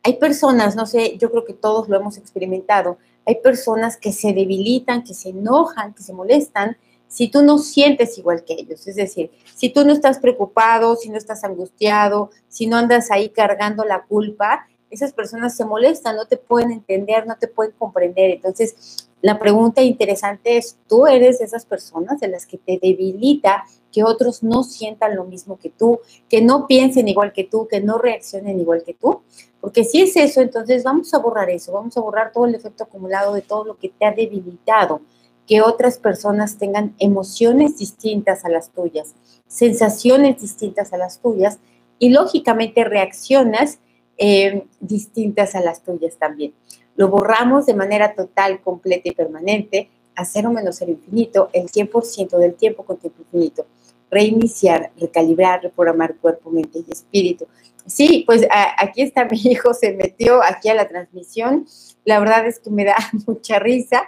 hay 0.04 0.14
personas, 0.18 0.76
no 0.76 0.86
sé, 0.86 1.18
yo 1.18 1.30
creo 1.30 1.46
que 1.46 1.54
todos 1.54 1.88
lo 1.88 1.98
hemos 1.98 2.18
experimentado, 2.18 2.98
hay 3.26 3.36
personas 3.36 3.98
que 3.98 4.12
se 4.12 4.34
debilitan, 4.34 5.04
que 5.04 5.14
se 5.14 5.30
enojan, 5.30 5.94
que 5.94 6.02
se 6.02 6.14
molestan 6.14 6.78
si 7.08 7.28
tú 7.28 7.44
no 7.44 7.58
sientes 7.60 8.18
igual 8.18 8.44
que 8.44 8.54
ellos. 8.54 8.88
Es 8.88 8.96
decir, 8.96 9.32
si 9.54 9.70
tú 9.70 9.86
no 9.86 9.92
estás 9.92 10.18
preocupado, 10.18 10.96
si 10.96 11.10
no 11.10 11.18
estás 11.18 11.44
angustiado, 11.44 12.32
si 12.48 12.68
no 12.68 12.78
andas 12.78 13.12
ahí 13.12 13.30
cargando 13.30 13.84
la 13.84 14.04
culpa, 14.04 14.68
esas 14.90 15.14
personas 15.14 15.56
se 15.56 15.66
molestan, 15.66 16.16
no 16.16 16.26
te 16.26 16.38
pueden 16.38 16.72
entender, 16.72 17.28
no 17.28 17.38
te 17.38 17.48
pueden 17.48 17.74
comprender. 17.78 18.32
Entonces, 18.32 19.10
la 19.22 19.38
pregunta 19.38 19.82
interesante 19.82 20.58
es, 20.58 20.78
¿tú 20.88 21.06
eres 21.06 21.40
de 21.40 21.46
esas 21.46 21.66
personas 21.66 22.20
de 22.20 22.28
las 22.28 22.46
que 22.46 22.58
te 22.58 22.80
debilita 22.82 23.66
que 23.92 24.04
otros 24.04 24.42
no 24.42 24.64
sientan 24.64 25.16
lo 25.16 25.26
mismo 25.26 25.60
que 25.60 25.70
tú, 25.70 26.00
que 26.28 26.42
no 26.42 26.66
piensen 26.66 27.08
igual 27.08 27.32
que 27.32 27.44
tú, 27.44 27.68
que 27.68 27.82
no 27.82 27.98
reaccionen 27.98 28.60
igual 28.60 28.84
que 28.84 28.94
tú? 28.94 29.22
Porque 29.60 29.84
si 29.84 30.02
es 30.02 30.16
eso, 30.16 30.42
entonces 30.42 30.84
vamos 30.84 31.14
a 31.14 31.20
borrar 31.20 31.50
eso, 31.52 31.72
vamos 31.72 31.96
a 31.98 32.02
borrar 32.02 32.32
todo 32.32 32.46
el 32.46 32.56
efecto 32.56 32.84
acumulado 32.84 33.34
de 33.36 33.42
todo 33.42 33.64
lo 33.64 33.78
que 33.78 33.90
te 33.90 34.06
ha 34.06 34.12
debilitado, 34.12 35.02
que 35.46 35.62
otras 35.62 36.00
personas 36.00 36.58
tengan 36.58 36.96
emociones 36.98 37.78
distintas 37.78 38.44
a 38.44 38.50
las 38.50 38.72
tuyas, 38.72 39.14
sensaciones 39.48 40.42
distintas 40.42 40.94
a 40.94 40.98
las 40.98 41.20
tuyas 41.20 41.60
y 42.00 42.10
lógicamente 42.10 42.84
reaccionas 42.84 43.78
eh, 44.18 44.66
distintas 44.80 45.54
a 45.56 45.62
las 45.62 45.84
tuyas 45.84 46.18
también. 46.18 46.54
Lo 47.02 47.08
borramos 47.08 47.66
de 47.66 47.74
manera 47.74 48.14
total, 48.14 48.62
completa 48.62 49.10
y 49.10 49.12
permanente 49.14 49.90
a 50.16 50.24
cero 50.24 50.52
menos 50.52 50.76
cero 50.78 50.92
infinito 50.92 51.50
el 51.52 51.68
100% 51.68 52.38
del 52.38 52.54
tiempo 52.54 52.86
con 52.86 52.98
tiempo 52.98 53.24
infinito. 53.24 53.66
Reiniciar, 54.12 54.92
recalibrar, 55.00 55.64
reprogramar 55.64 56.18
cuerpo, 56.18 56.52
mente 56.52 56.78
y 56.88 56.92
espíritu. 56.92 57.48
Sí, 57.88 58.24
pues 58.28 58.48
aquí 58.78 59.02
está 59.02 59.26
mi 59.32 59.40
hijo, 59.40 59.74
se 59.74 59.94
metió 59.94 60.44
aquí 60.44 60.70
a 60.70 60.76
la 60.76 60.88
transmisión. 60.88 61.66
La 62.06 62.20
verdad 62.20 62.46
es 62.46 62.60
que 62.60 62.70
me 62.70 62.86
da 62.86 62.96
mucha 63.26 63.58
risa. 63.58 64.04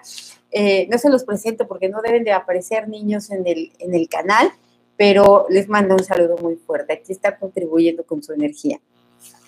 Eh, 0.52 0.88
no 0.92 1.00
se 1.00 1.10
los 1.10 1.24
presento 1.24 1.68
porque 1.68 1.90
no 1.90 2.00
deben 2.04 2.24
de 2.24 2.32
aparecer 2.32 2.88
niños 2.88 3.32
en 3.32 3.48
el, 3.48 3.72
en 3.80 3.96
el 3.96 4.08
canal, 4.08 4.52
pero 4.98 5.48
les 5.50 5.68
mando 5.68 5.96
un 5.96 6.04
saludo 6.04 6.38
muy 6.38 6.58
fuerte. 6.58 6.94
Aquí 6.94 7.12
está 7.12 7.40
contribuyendo 7.40 8.04
con 8.04 8.22
su 8.22 8.34
energía. 8.34 8.80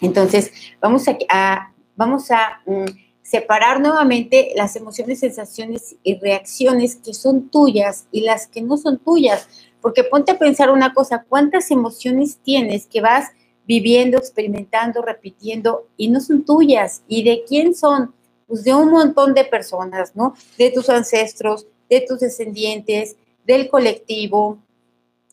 Entonces, 0.01 0.51
vamos 0.81 1.07
a, 1.07 1.73
vamos 1.95 2.31
a 2.31 2.61
mm, 2.65 3.05
separar 3.25 3.82
nuevamente 3.82 4.51
las 4.55 4.75
emociones, 4.75 5.20
sensaciones 5.20 5.96
y 6.03 6.20
reacciones 6.20 6.96
que 6.96 7.15
son 7.15 7.50
tuyas 7.50 8.08
y 8.12 8.22
las 8.22 8.46
que 8.46 8.62
no 8.62 8.77
son 8.77 9.00
tuyas. 9.00 9.48
Porque 9.82 10.03
ponte 10.03 10.34
a 10.34 10.38
pensar 10.38 10.70
una 10.70 10.94
cosa, 10.94 11.25
¿cuántas 11.27 11.72
emociones 11.72 12.38
tienes 12.44 12.86
que 12.86 13.01
vas 13.01 13.32
viviendo, 13.65 14.20
experimentando, 14.20 15.01
repitiendo 15.01 15.88
y 15.98 16.10
no 16.10 16.22
son 16.22 16.46
tuyas? 16.46 17.01
¿Y 17.08 17.24
de 17.24 17.44
quién 17.48 17.74
son? 17.74 18.13
Pues 18.46 18.63
de 18.63 18.75
un 18.75 18.91
montón 18.91 19.34
de 19.34 19.44
personas, 19.44 20.15
¿no? 20.15 20.36
De 20.60 20.70
tus 20.70 20.88
ancestros, 20.89 21.65
de 21.89 22.01
tus 22.01 22.20
descendientes, 22.20 23.15
del 23.44 23.70
colectivo, 23.70 24.60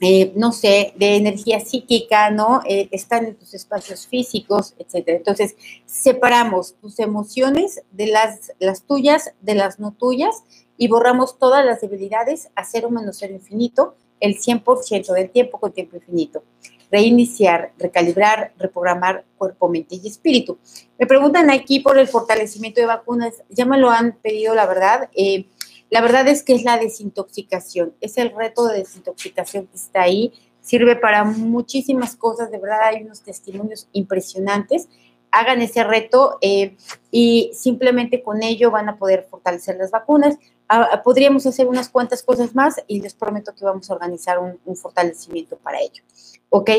eh, 0.04 0.32
no 0.34 0.50
sé, 0.50 0.94
de 0.96 1.14
energía 1.14 1.60
psíquica, 1.60 2.28
¿no? 2.28 2.60
Eh, 2.66 2.88
están 2.90 3.24
en 3.24 3.36
tus 3.36 3.54
espacios 3.54 4.08
físicos, 4.08 4.74
etcétera. 4.76 5.16
Entonces, 5.16 5.54
separamos 5.86 6.74
tus 6.80 6.98
emociones 6.98 7.84
de 7.92 8.08
las, 8.08 8.52
las 8.58 8.82
tuyas, 8.82 9.32
de 9.42 9.54
las 9.54 9.78
no 9.78 9.92
tuyas, 9.92 10.42
y 10.76 10.88
borramos 10.88 11.38
todas 11.38 11.64
las 11.64 11.82
debilidades 11.82 12.48
a 12.56 12.64
cero 12.64 12.90
menos 12.90 13.18
cero 13.20 13.34
infinito, 13.34 13.94
el 14.18 14.40
100% 14.40 15.12
del 15.12 15.30
tiempo 15.30 15.60
con 15.60 15.70
tiempo 15.70 15.94
infinito. 15.94 16.42
Reiniciar, 16.90 17.72
recalibrar, 17.78 18.52
reprogramar 18.58 19.24
cuerpo, 19.38 19.68
mente 19.68 20.00
y 20.02 20.08
espíritu. 20.08 20.58
Me 20.98 21.06
preguntan 21.06 21.48
aquí 21.48 21.78
por 21.78 21.96
el 21.96 22.08
fortalecimiento 22.08 22.80
de 22.80 22.88
vacunas, 22.88 23.34
ya 23.50 23.66
me 23.66 23.78
lo 23.78 23.88
han 23.88 24.16
pedido, 24.16 24.56
la 24.56 24.66
verdad. 24.66 25.08
Eh, 25.14 25.46
la 25.92 26.00
verdad 26.00 26.26
es 26.26 26.42
que 26.42 26.54
es 26.54 26.64
la 26.64 26.78
desintoxicación, 26.78 27.92
es 28.00 28.16
el 28.16 28.34
reto 28.34 28.66
de 28.66 28.78
desintoxicación 28.78 29.66
que 29.66 29.76
está 29.76 30.00
ahí, 30.00 30.32
sirve 30.62 30.96
para 30.96 31.22
muchísimas 31.24 32.16
cosas, 32.16 32.50
de 32.50 32.58
verdad 32.58 32.84
hay 32.84 33.02
unos 33.02 33.20
testimonios 33.20 33.88
impresionantes. 33.92 34.88
Hagan 35.30 35.60
ese 35.60 35.84
reto 35.84 36.38
eh, 36.40 36.78
y 37.10 37.50
simplemente 37.52 38.22
con 38.22 38.42
ello 38.42 38.70
van 38.70 38.88
a 38.88 38.96
poder 38.96 39.26
fortalecer 39.28 39.76
las 39.76 39.90
vacunas. 39.90 40.38
Ah, 40.66 40.88
ah, 40.92 41.02
podríamos 41.02 41.46
hacer 41.46 41.66
unas 41.66 41.90
cuantas 41.90 42.22
cosas 42.22 42.54
más 42.54 42.76
y 42.86 43.02
les 43.02 43.12
prometo 43.12 43.54
que 43.54 43.66
vamos 43.66 43.90
a 43.90 43.94
organizar 43.94 44.38
un, 44.38 44.76
fortalecimiento 44.76 45.58
para 45.58 45.78
ello. 45.78 46.02
¿Ok? 46.48 46.70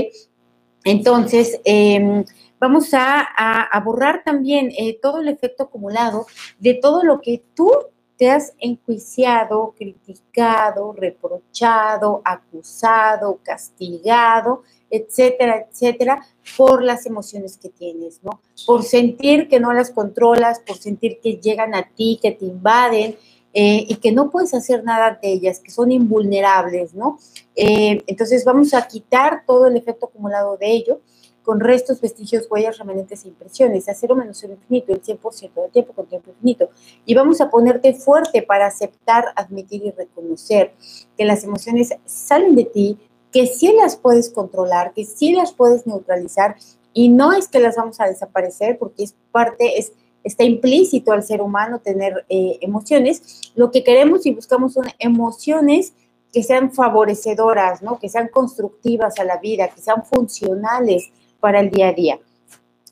Entonces, 0.86 1.60
em, 1.66 2.26
vamos 2.60 2.90
a, 2.94 3.80
borrar 3.86 4.24
también 4.24 4.72
eh, 4.76 4.98
todo 5.00 5.20
el 5.20 5.28
efecto 5.28 5.66
acumulado 5.66 6.26
de 6.58 6.74
todo 6.74 7.04
lo 7.04 7.22
que 7.22 7.44
tú 7.54 7.72
te 8.18 8.30
has 8.30 8.54
enjuiciado, 8.60 9.74
criticado, 9.78 10.94
reprochado, 10.94 12.22
acusado, 12.24 13.40
castigado, 13.44 14.64
etcétera, 14.90 15.68
etcétera, 15.70 16.26
por 16.56 16.84
las 16.84 17.06
emociones 17.06 17.58
que 17.58 17.70
tienes, 17.70 18.22
¿no? 18.24 18.42
Por 18.66 18.84
sentir 18.84 19.48
que 19.48 19.60
no 19.60 19.74
las 19.74 19.90
controlas, 19.90 20.60
por 20.60 20.78
sentir 20.78 21.20
que 21.22 21.38
llegan 21.38 21.74
a 21.74 21.90
ti, 21.90 22.20
que 22.22 22.32
te 22.32 22.46
invaden 22.46 23.18
eh, 23.54 23.86
y 23.88 23.96
que 23.96 24.12
no 24.12 24.30
puedes 24.30 24.54
hacer 24.54 24.84
nada 24.84 25.20
de 25.22 25.32
ellas, 25.32 25.60
que 25.60 25.72
son 25.72 25.92
invulnerables, 25.92 26.94
¿no? 26.94 27.18
Eh, 27.56 28.04
entonces 28.08 28.46
vamos 28.46 28.74
a 28.74 28.88
quitar 28.88 29.44
todo 29.46 29.68
el 29.68 29.78
efecto 29.78 30.06
acumulado 30.06 30.58
de 30.58 30.72
ello 30.72 31.02
con 31.44 31.60
restos, 31.60 32.02
vestigios, 32.02 32.48
huellas, 32.50 32.78
remanentes 32.78 33.26
e 33.26 33.28
impresiones, 33.28 33.88
a 33.90 33.94
cero 33.94 34.16
menos 34.16 34.38
cero 34.40 34.54
infinito, 34.54 34.94
el 34.94 35.02
100% 35.02 35.54
del 35.54 35.72
tiempo 35.72 35.94
con 35.94 36.06
tiempo 36.08 36.32
infinito. 36.32 36.70
Y 37.06 37.14
vamos 37.14 37.42
a 37.42 37.50
ponerte 37.50 37.94
fuerte 37.94 38.42
para 38.42 38.68
aceptar, 38.68 39.26
admitir 39.36 39.84
y 39.86 39.92
reconocer 39.92 40.74
que 41.18 41.26
las 41.26 41.44
emociones 41.44 41.94
salen 42.06 42.56
de 42.56 42.66
ti, 42.66 42.98
que 43.32 43.48
sí 43.48 43.74
las 43.74 43.98
puedes 43.98 44.30
controlar, 44.30 44.94
que 44.94 45.06
sí 45.06 45.34
las 45.34 45.54
puedes 45.54 45.86
neutralizar 45.86 46.56
y 46.94 47.10
no 47.10 47.34
es 47.34 47.48
que 47.48 47.60
las 47.60 47.76
vamos 47.76 48.00
a 48.00 48.06
desaparecer 48.06 48.78
porque 48.78 49.04
es 49.04 49.16
parte, 49.32 49.80
es, 49.80 49.94
está 50.24 50.44
implícito 50.44 51.12
al 51.12 51.24
ser 51.24 51.42
humano 51.42 51.80
tener 51.80 52.26
eh, 52.30 52.60
emociones. 52.62 53.52
Lo 53.56 53.72
que 53.72 53.84
queremos 53.84 54.26
y 54.26 54.34
buscamos 54.34 54.74
son 54.74 54.86
emociones 55.00 55.94
que 56.32 56.44
sean 56.44 56.72
favorecedoras, 56.72 57.82
¿no? 57.82 58.00
que 58.00 58.10
sean 58.10 58.28
constructivas 58.28 59.20
a 59.20 59.24
la 59.24 59.38
vida, 59.38 59.68
que 59.68 59.82
sean 59.82 60.04
funcionales 60.04 61.12
para 61.44 61.60
el 61.60 61.72
día 61.72 61.90
a 61.90 61.94
día. 61.94 62.20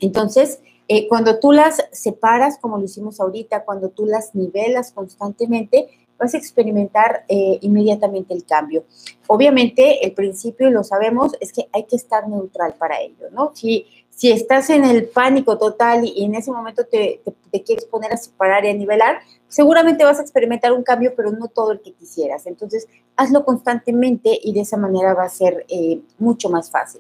Entonces, 0.02 0.60
eh, 0.90 1.08
cuando 1.08 1.40
tú 1.40 1.54
las 1.54 1.82
separas, 1.94 2.58
como 2.58 2.78
lo 2.78 2.84
hicimos 2.84 3.22
ahorita, 3.22 3.64
cuando 3.64 3.88
tú 3.88 4.06
las 4.06 4.36
nivelas 4.36 4.92
constantemente, 4.92 5.88
vas 6.20 6.34
a 6.34 6.38
experimentar 6.38 7.24
eh, 7.30 7.60
inmediatamente 7.62 8.34
el 8.34 8.44
cambio. 8.44 8.84
Obviamente, 9.28 10.06
el 10.06 10.12
principio, 10.12 10.68
y 10.68 10.72
lo 10.72 10.84
sabemos, 10.84 11.32
es 11.40 11.54
que 11.54 11.70
hay 11.72 11.86
que 11.86 11.96
estar 11.96 12.28
neutral 12.28 12.74
para 12.74 13.00
ello, 13.00 13.30
¿no? 13.32 13.54
Si, 13.56 13.86
si 14.10 14.34
estás 14.34 14.70
en 14.70 14.84
el 14.84 15.08
pánico 15.08 15.58
total 15.58 16.04
y, 16.04 16.26
en 16.26 16.36
ese 16.36 16.52
momento 16.52 16.84
te, 16.86 17.22
quieres 17.66 17.86
poner 17.86 18.12
a 18.12 18.18
separar 18.18 18.66
y 18.66 18.70
a 18.72 18.74
nivelar, 18.74 19.20
seguramente 19.48 20.04
vas 20.04 20.20
a 20.20 20.24
experimentar 20.24 20.74
un 20.74 20.84
cambio, 20.84 21.14
pero 21.16 21.32
no 21.32 21.48
todo 21.48 21.72
el 21.72 21.80
que 21.80 21.94
quisieras. 21.94 22.48
Entonces, 22.48 22.90
hazlo 23.16 23.46
constantemente 23.46 24.38
y 24.44 24.52
de 24.52 24.60
esa 24.60 24.76
manera 24.76 25.14
va 25.14 25.24
a 25.24 25.30
ser 25.30 25.66
eh, 25.70 26.02
mucho 26.20 26.50
más 26.50 26.70
fácil. 26.70 27.00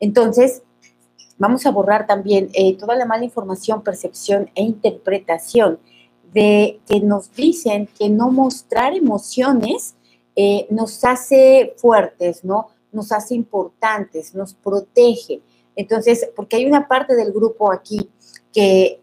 Entonces, 0.00 0.62
Vamos 1.40 1.64
a 1.64 1.70
borrar 1.70 2.06
también 2.06 2.50
eh, 2.52 2.76
toda 2.76 2.94
la 2.94 3.06
mala 3.06 3.24
información, 3.24 3.82
percepción 3.82 4.50
e 4.54 4.62
interpretación 4.62 5.78
de 6.34 6.80
que 6.86 7.00
nos 7.00 7.32
dicen 7.34 7.88
que 7.98 8.10
no 8.10 8.30
mostrar 8.30 8.92
emociones 8.94 9.96
eh, 10.36 10.66
nos 10.68 11.02
hace 11.02 11.72
fuertes, 11.78 12.44
¿no? 12.44 12.68
Nos 12.92 13.10
hace 13.10 13.34
importantes, 13.34 14.34
nos 14.34 14.52
protege. 14.52 15.40
Entonces, 15.76 16.28
porque 16.36 16.56
hay 16.56 16.66
una 16.66 16.86
parte 16.86 17.16
del 17.16 17.32
grupo 17.32 17.72
aquí 17.72 18.10
que 18.52 19.00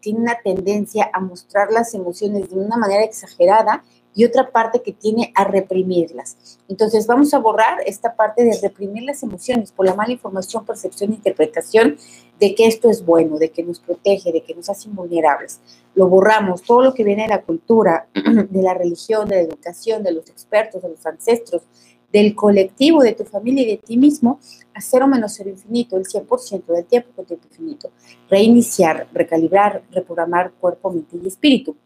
tiene 0.00 0.18
una 0.18 0.40
tendencia 0.42 1.08
a 1.12 1.20
mostrar 1.20 1.70
las 1.70 1.94
emociones 1.94 2.50
de 2.50 2.56
una 2.56 2.76
manera 2.76 3.04
exagerada 3.04 3.84
y 4.16 4.24
otra 4.24 4.50
parte 4.50 4.80
que 4.80 4.92
tiene 4.92 5.30
a 5.34 5.44
reprimirlas. 5.44 6.58
Entonces 6.68 7.06
vamos 7.06 7.34
a 7.34 7.38
borrar 7.38 7.80
esta 7.84 8.16
parte 8.16 8.42
de 8.44 8.58
reprimir 8.62 9.02
las 9.02 9.22
emociones 9.22 9.70
por 9.70 9.84
la 9.84 9.94
mala 9.94 10.12
información, 10.12 10.64
percepción 10.64 11.12
e 11.12 11.16
interpretación 11.16 11.98
de 12.40 12.54
que 12.54 12.66
esto 12.66 12.88
es 12.88 13.04
bueno, 13.04 13.38
de 13.38 13.50
que 13.50 13.62
nos 13.62 13.78
protege, 13.78 14.32
de 14.32 14.42
que 14.42 14.54
nos 14.54 14.70
hace 14.70 14.88
invulnerables. 14.88 15.60
Lo 15.94 16.08
borramos, 16.08 16.62
todo 16.62 16.80
lo 16.80 16.94
que 16.94 17.04
viene 17.04 17.24
de 17.24 17.28
la 17.28 17.42
cultura, 17.42 18.08
de 18.14 18.62
la 18.62 18.72
religión, 18.72 19.28
de 19.28 19.36
la 19.36 19.42
educación, 19.42 20.02
de 20.02 20.12
los 20.12 20.30
expertos, 20.30 20.82
de 20.82 20.88
los 20.88 21.04
ancestros, 21.04 21.62
del 22.10 22.34
colectivo, 22.34 23.02
de 23.02 23.12
tu 23.12 23.24
familia 23.24 23.64
y 23.64 23.70
de 23.72 23.76
ti 23.76 23.98
mismo, 23.98 24.40
a 24.72 24.80
cero 24.80 25.06
menos 25.06 25.34
cero 25.34 25.50
infinito, 25.50 25.98
el 25.98 26.06
100% 26.06 26.64
del 26.64 26.86
tiempo 26.86 27.10
con 27.14 27.26
tiempo 27.26 27.46
infinito. 27.50 27.90
Reiniciar, 28.30 29.08
recalibrar, 29.12 29.82
reprogramar 29.90 30.52
cuerpo, 30.52 30.90
mente 30.90 31.18
y 31.22 31.26
espíritu. 31.26 31.76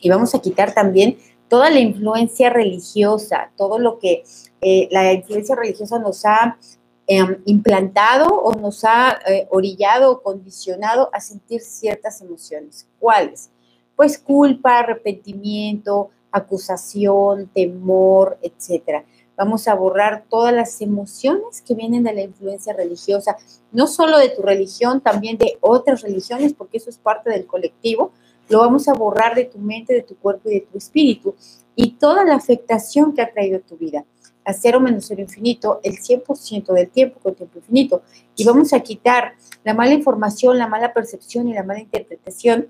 Y 0.00 0.08
vamos 0.08 0.34
a 0.34 0.38
quitar 0.38 0.72
también 0.72 1.18
toda 1.50 1.68
la 1.68 1.80
influencia 1.80 2.48
religiosa, 2.48 3.50
todo 3.56 3.80
lo 3.80 3.98
que 3.98 4.22
eh, 4.60 4.88
la 4.92 5.12
influencia 5.12 5.56
religiosa 5.56 5.98
nos 5.98 6.24
ha 6.24 6.56
em, 7.08 7.42
implantado 7.44 8.28
o 8.28 8.54
nos 8.54 8.84
ha 8.84 9.18
eh, 9.26 9.48
orillado 9.50 10.12
o 10.12 10.22
condicionado 10.22 11.10
a 11.12 11.20
sentir 11.20 11.60
ciertas 11.60 12.20
emociones. 12.22 12.86
¿Cuáles? 13.00 13.50
Pues 13.96 14.16
culpa, 14.16 14.78
arrepentimiento, 14.78 16.10
acusación, 16.30 17.50
temor, 17.52 18.38
etcétera. 18.42 19.04
Vamos 19.36 19.66
a 19.66 19.74
borrar 19.74 20.26
todas 20.28 20.54
las 20.54 20.80
emociones 20.80 21.62
que 21.62 21.74
vienen 21.74 22.04
de 22.04 22.12
la 22.12 22.22
influencia 22.22 22.74
religiosa, 22.74 23.36
no 23.72 23.88
solo 23.88 24.18
de 24.18 24.28
tu 24.28 24.42
religión, 24.42 25.00
también 25.00 25.36
de 25.36 25.58
otras 25.60 26.02
religiones, 26.02 26.54
porque 26.54 26.76
eso 26.76 26.90
es 26.90 26.98
parte 26.98 27.30
del 27.30 27.46
colectivo. 27.46 28.12
Lo 28.50 28.58
vamos 28.58 28.88
a 28.88 28.94
borrar 28.94 29.36
de 29.36 29.44
tu 29.44 29.58
mente, 29.58 29.94
de 29.94 30.02
tu 30.02 30.16
cuerpo 30.16 30.50
y 30.50 30.54
de 30.54 30.60
tu 30.62 30.76
espíritu 30.76 31.36
y 31.76 31.92
toda 31.92 32.24
la 32.24 32.34
afectación 32.34 33.14
que 33.14 33.22
ha 33.22 33.32
traído 33.32 33.58
a 33.58 33.60
tu 33.60 33.76
vida. 33.76 34.04
A 34.44 34.52
cero 34.52 34.80
menos 34.80 35.04
cero 35.06 35.22
infinito, 35.22 35.78
el 35.84 35.98
100% 35.98 36.72
del 36.72 36.90
tiempo 36.90 37.20
con 37.20 37.36
tiempo 37.36 37.58
infinito. 37.58 38.02
Y 38.34 38.44
vamos 38.44 38.72
a 38.72 38.80
quitar 38.80 39.34
la 39.62 39.72
mala 39.72 39.94
información, 39.94 40.58
la 40.58 40.66
mala 40.66 40.92
percepción 40.92 41.46
y 41.46 41.54
la 41.54 41.62
mala 41.62 41.78
interpretación 41.78 42.66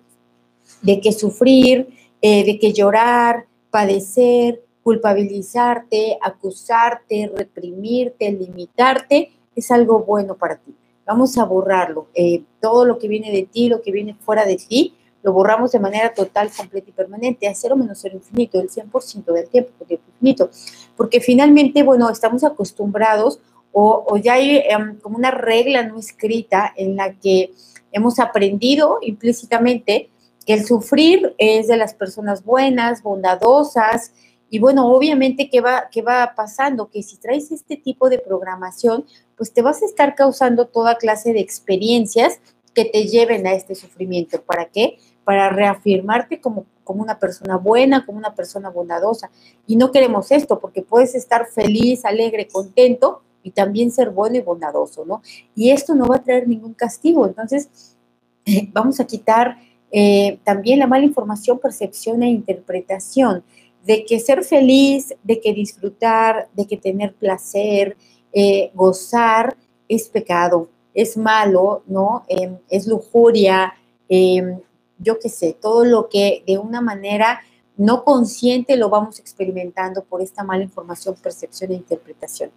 de 0.83 1.01
que 1.01 1.13
sufrir, 1.13 1.89
eh, 2.21 2.45
de 2.45 2.59
que 2.59 2.75
llorar, 2.75 3.47
padecer, 3.71 4.63
culpabilizarte, 4.83 6.19
acusarte, 6.21 7.33
reprimirte, 7.35 8.31
limitarte, 8.33 9.33
es 9.57 9.71
algo 9.71 10.01
bueno 10.01 10.37
para 10.37 10.57
ti. 10.57 10.75
Vamos 11.07 11.39
a 11.39 11.45
borrarlo. 11.45 12.09
Eh, 12.15 12.43
todo 12.61 12.85
lo 12.85 12.99
que 12.99 13.09
viene 13.09 13.33
de 13.33 13.45
ti, 13.45 13.69
lo 13.69 13.81
que 13.81 13.93
viene 13.93 14.15
fuera 14.15 14.45
de 14.45 14.57
ti, 14.57 14.95
lo 15.23 15.33
borramos 15.33 15.73
de 15.73 15.79
manera 15.79 16.15
total, 16.15 16.50
completa 16.57 16.91
y 16.91 16.93
permanente, 16.93 17.49
a 17.49 17.55
cero 17.55 17.77
menos 17.77 17.99
cero 18.00 18.17
infinito, 18.17 18.61
el 18.61 18.71
100% 18.71 19.25
del 19.33 19.49
tiempo, 19.49 19.85
tiempo 19.85 20.05
infinito. 20.15 20.50
Porque 20.97 21.21
finalmente, 21.21 21.83
bueno, 21.83 22.09
estamos 22.11 22.45
acostumbrados 22.45 23.41
o, 23.73 24.17
ya 24.17 24.35
hay 24.35 24.62
em, 24.69 24.99
como 24.99 25.17
una 25.17 25.31
regla 25.31 25.85
no 25.85 25.99
escrita 25.99 26.73
en 26.77 26.97
la 26.97 27.12
que 27.12 27.53
hemos 27.93 28.19
aprendido 28.19 28.99
implícitamente 29.00 30.11
que 30.45 30.55
el 30.55 30.67
sufrir 30.67 31.35
es 31.39 31.69
de 31.69 31.77
las 31.77 31.95
personas 31.95 32.45
buenas, 32.45 33.03
bondadosas, 33.03 34.12
y 34.53 34.59
bueno, 34.59 34.93
obviamente, 34.93 35.49
¿qué 35.49 35.61
va, 35.61 35.89
¿qué 35.93 36.03
va 36.03 36.35
pasando? 36.37 36.91
Que 36.91 37.05
si 37.05 37.17
traes 37.19 37.53
este 37.53 37.77
tipo 37.77 38.11
de 38.11 38.19
programación, 38.19 39.07
pues 39.37 39.53
te 39.53 39.62
vas 39.62 39.81
a 39.81 39.87
estar 39.87 40.17
causando 40.17 40.67
toda 40.67 40.99
clase 40.99 41.33
de 41.33 41.39
experiencias 41.39 42.41
que 42.75 42.85
te 42.85 43.07
lleven 43.07 43.47
a 43.47 43.53
este 43.53 43.77
sufrimiento. 43.77 44.43
¿Para 44.43 44.67
qué? 44.67 44.99
Para 45.25 45.50
reafirmarte 45.50 46.41
como, 46.41 46.67
como 46.85 47.03
una 47.03 47.19
persona 47.19 47.57
buena, 47.57 48.05
como 48.05 48.19
una 48.19 48.35
persona 48.35 48.71
bondadosa. 48.71 49.31
Y 49.67 49.77
no 49.77 49.91
queremos 49.93 50.31
esto, 50.31 50.59
porque 50.59 50.83
puedes 50.83 51.15
estar 51.15 51.47
feliz, 51.47 52.05
alegre, 52.05 52.49
contento 52.49 53.23
y 53.43 53.53
también 53.53 53.91
ser 53.91 54.11
bueno 54.11 54.37
y 54.37 54.41
bondadoso, 54.41 55.05
¿no? 55.05 55.23
Y 55.55 55.71
esto 55.71 55.95
no 55.95 56.07
va 56.07 56.17
a 56.17 56.23
traer 56.23 56.49
ningún 56.49 56.75
castigo. 56.75 57.27
Entonces, 57.27 57.97
vamos 58.73 59.00
a 59.00 59.07
quitar 59.07 59.59
eh, 59.93 60.39
también 60.45 60.79
la 60.79 60.87
mala 60.87 61.05
información, 61.05 61.59
percepción 61.59 62.23
e 62.23 62.31
interpretación 62.31 63.43
de 63.85 64.05
que 64.05 64.21
ser 64.21 64.45
feliz, 64.45 65.15
de 65.23 65.41
que 65.41 65.53
disfrutar, 65.53 66.49
de 66.55 66.67
que 66.67 66.77
tener 66.77 67.15
placer, 67.15 67.97
eh, 68.33 68.71
gozar, 68.75 69.57
es 69.89 70.09
pecado, 70.09 70.69
es 70.95 71.17
malo, 71.17 71.83
¿no? 71.87 72.25
Em, 72.29 72.59
es 72.69 72.87
lujuria, 72.87 73.75
em, 74.09 74.61
yo 75.02 75.19
qué 75.19 75.28
sé, 75.28 75.57
todo 75.61 75.85
lo 75.85 76.09
que 76.09 76.45
de 76.47 76.59
una 76.59 76.80
manera 76.80 77.40
no 77.76 78.04
consciente 78.04 78.76
lo 78.76 78.90
vamos 78.90 79.19
experimentando 79.19 80.04
por 80.04 80.21
esta 80.21 80.45
mala 80.45 80.62
información, 80.62 81.14
percepción 81.23 81.73
e 81.73 81.76
interpretación. 81.76 82.50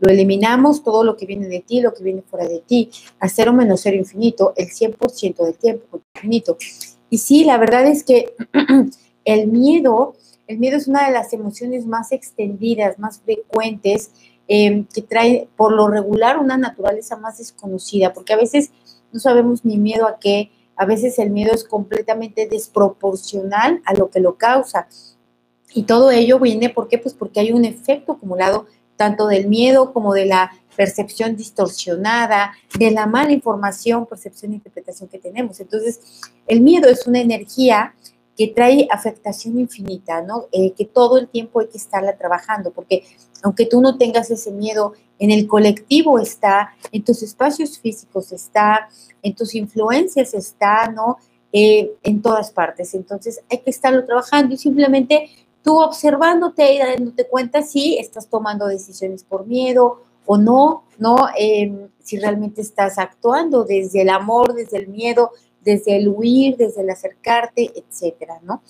Lo 0.00 0.10
eliminamos, 0.10 0.82
todo 0.82 1.04
lo 1.04 1.16
que 1.16 1.26
viene 1.26 1.46
de 1.48 1.60
ti, 1.60 1.80
lo 1.80 1.92
que 1.92 2.02
viene 2.02 2.22
fuera 2.22 2.48
de 2.48 2.60
ti, 2.60 2.90
a 3.20 3.28
cero 3.28 3.52
menos 3.52 3.82
cero 3.82 3.96
infinito, 3.96 4.54
el 4.56 4.68
100% 4.68 5.44
del 5.44 5.54
tiempo 5.54 6.00
infinito. 6.14 6.56
Y 7.10 7.18
sí, 7.18 7.44
la 7.44 7.58
verdad 7.58 7.86
es 7.86 8.02
que 8.02 8.34
el 9.24 9.48
miedo 9.48 10.14
el 10.52 10.58
miedo 10.58 10.76
es 10.76 10.88
una 10.88 11.06
de 11.06 11.12
las 11.12 11.32
emociones 11.32 11.86
más 11.86 12.12
extendidas, 12.12 12.98
más 12.98 13.20
frecuentes, 13.20 14.10
em, 14.48 14.84
que 14.84 15.00
trae 15.00 15.48
por 15.56 15.72
lo 15.72 15.88
regular 15.88 16.38
una 16.38 16.58
naturaleza 16.58 17.16
más 17.16 17.38
desconocida, 17.38 18.12
porque 18.12 18.32
a 18.32 18.36
veces 18.36 18.70
no 19.12 19.20
sabemos 19.20 19.64
ni 19.64 19.78
miedo 19.78 20.06
a 20.06 20.18
qué, 20.18 20.50
a 20.76 20.86
veces 20.86 21.18
el 21.18 21.30
miedo 21.30 21.52
es 21.52 21.64
completamente 21.64 22.46
desproporcional 22.46 23.82
a 23.84 23.94
lo 23.94 24.10
que 24.10 24.20
lo 24.20 24.36
causa. 24.36 24.88
Y 25.74 25.84
todo 25.84 26.10
ello 26.10 26.38
viene, 26.38 26.70
¿por? 26.70 26.88
Pues 26.88 27.14
porque 27.14 27.40
hay 27.40 27.52
un 27.52 27.64
efecto 27.64 28.12
acumulado 28.12 28.66
tanto 28.96 29.26
del 29.26 29.48
miedo 29.48 29.92
como 29.92 30.12
de 30.12 30.26
la 30.26 30.52
percepción 30.76 31.36
distorsionada, 31.36 32.52
de 32.78 32.90
la 32.90 33.06
mala 33.06 33.32
información, 33.32 34.06
percepción 34.06 34.52
e 34.52 34.56
interpretación 34.56 35.08
que 35.08 35.18
tenemos. 35.18 35.60
Entonces, 35.60 36.00
el 36.46 36.60
miedo 36.60 36.88
es 36.88 37.06
una 37.06 37.20
energía 37.20 37.94
que 38.36 38.48
trae 38.48 38.88
afectación 38.90 39.58
infinita, 39.58 40.22
¿no? 40.22 40.46
Eh, 40.52 40.72
que 40.72 40.86
todo 40.86 41.18
el 41.18 41.28
tiempo 41.28 41.60
hay 41.60 41.68
que 41.68 41.78
estarla 41.78 42.16
trabajando, 42.16 42.70
porque 42.70 43.04
aunque 43.42 43.66
tú 43.66 43.80
no 43.80 43.98
tengas 43.98 44.30
ese 44.30 44.50
miedo, 44.50 44.92
en 45.18 45.30
el 45.30 45.46
colectivo 45.46 46.18
está, 46.18 46.74
en 46.90 47.04
tus 47.04 47.22
espacios 47.22 47.78
físicos 47.78 48.32
está, 48.32 48.88
en 49.22 49.34
tus 49.34 49.54
influencias 49.54 50.34
está, 50.34 50.88
¿no? 50.88 51.18
Eh, 51.52 51.92
en 52.02 52.22
todas 52.22 52.50
partes. 52.50 52.94
Entonces 52.94 53.40
hay 53.50 53.58
que 53.58 53.70
estarlo 53.70 54.04
trabajando 54.04 54.54
y 54.54 54.56
simplemente 54.56 55.28
tú 55.62 55.78
observándote 55.78 56.74
y 56.74 56.78
dándote 56.78 57.26
cuenta 57.28 57.62
si 57.62 57.98
estás 57.98 58.28
tomando 58.28 58.66
decisiones 58.66 59.22
por 59.22 59.46
miedo 59.46 60.02
o 60.24 60.38
no, 60.38 60.84
¿no? 60.98 61.16
Em, 61.36 61.88
si 61.98 62.18
realmente 62.18 62.62
estás 62.62 62.98
actuando 62.98 63.64
desde 63.64 64.02
el 64.02 64.08
amor, 64.08 64.54
desde 64.54 64.78
el 64.78 64.88
miedo, 64.88 65.32
desde 65.60 65.96
el 65.96 66.08
huir, 66.08 66.56
desde 66.56 66.82
el 66.82 66.90
acercarte, 66.90 67.70
etcétera, 67.74 68.40
¿no? 68.42 68.62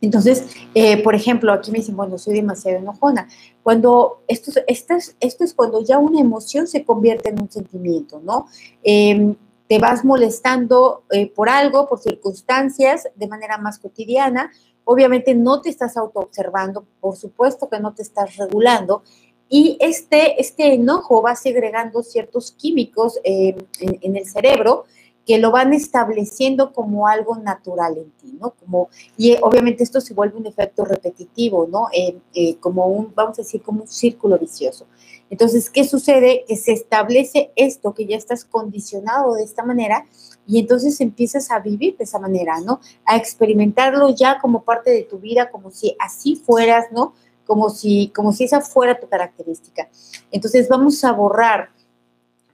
Entonces, 0.00 0.44
eh, 0.74 1.02
por 1.02 1.14
ejemplo, 1.14 1.52
aquí 1.52 1.70
me 1.70 1.78
dicen, 1.78 1.96
bueno, 1.96 2.18
soy 2.18 2.34
demasiado 2.34 2.78
enojona. 2.78 3.28
Cuando 3.62 4.22
esto, 4.28 4.52
esto, 4.66 4.94
es, 4.94 5.16
esto 5.20 5.44
es 5.44 5.54
cuando 5.54 5.82
ya 5.82 5.98
una 5.98 6.20
emoción 6.20 6.66
se 6.66 6.84
convierte 6.84 7.30
en 7.30 7.40
un 7.40 7.50
sentimiento, 7.50 8.20
¿no? 8.22 8.46
Em, 8.82 9.34
te 9.68 9.78
vas 9.78 10.04
molestando 10.04 11.02
eh, 11.10 11.26
por 11.28 11.48
algo, 11.48 11.88
por 11.88 11.98
circunstancias, 11.98 13.08
de 13.16 13.26
manera 13.26 13.58
más 13.58 13.78
cotidiana. 13.78 14.52
Obviamente 14.84 15.34
no 15.34 15.60
te 15.60 15.70
estás 15.70 15.96
autoobservando, 15.96 16.86
por 17.00 17.16
supuesto 17.16 17.68
que 17.68 17.80
no 17.80 17.92
te 17.92 18.02
estás 18.02 18.36
regulando. 18.36 19.02
Y 19.48 19.76
este, 19.80 20.40
este 20.40 20.74
enojo 20.74 21.22
va 21.22 21.36
segregando 21.36 22.02
ciertos 22.02 22.52
químicos 22.52 23.18
em, 23.24 23.56
en, 23.80 24.16
el 24.16 24.26
cerebro 24.26 24.84
que 25.26 25.38
lo 25.38 25.50
van 25.50 25.74
estableciendo 25.74 26.72
como 26.72 27.08
algo 27.08 27.36
natural 27.36 27.98
en 27.98 28.10
ti, 28.12 28.38
¿no? 28.40 28.50
Como, 28.50 28.88
y 29.16 29.32
eh, 29.32 29.40
obviamente 29.42 29.82
esto 29.82 30.00
se 30.00 30.14
vuelve 30.14 30.38
un 30.38 30.46
efecto 30.46 30.84
repetitivo, 30.84 31.66
¿no? 31.66 31.88
Eh, 31.92 32.56
como 32.60 32.86
un, 32.86 33.12
vamos 33.12 33.36
a 33.38 33.42
decir, 33.42 33.60
como 33.60 33.82
un 33.82 33.88
círculo 33.88 34.38
vicioso. 34.38 34.86
Entonces, 35.28 35.68
¿qué 35.68 35.82
sucede? 35.82 36.44
Que 36.46 36.56
se 36.56 36.72
establece 36.72 37.50
esto, 37.56 37.92
que 37.92 38.06
ya 38.06 38.16
estás 38.16 38.44
condicionado 38.44 39.34
de 39.34 39.42
esta 39.42 39.64
manera 39.64 40.06
y 40.46 40.60
entonces 40.60 41.00
empiezas 41.00 41.50
a 41.50 41.58
vivir 41.58 41.96
de 41.96 42.04
esa 42.04 42.20
manera, 42.20 42.60
¿no? 42.60 42.80
A 43.04 43.16
experimentarlo 43.16 44.14
ya 44.14 44.38
como 44.38 44.62
parte 44.62 44.92
de 44.92 45.02
tu 45.02 45.18
vida, 45.18 45.50
como 45.50 45.72
si 45.72 45.96
así 45.98 46.36
fueras, 46.36 46.92
¿no? 46.92 47.14
Como 47.44 47.70
si, 47.70 48.12
como 48.14 48.32
si 48.32 48.44
esa 48.44 48.60
fuera 48.60 49.00
tu 49.00 49.08
característica. 49.08 49.88
Entonces, 50.30 50.68
vamos 50.68 51.02
a 51.02 51.10
borrar 51.10 51.70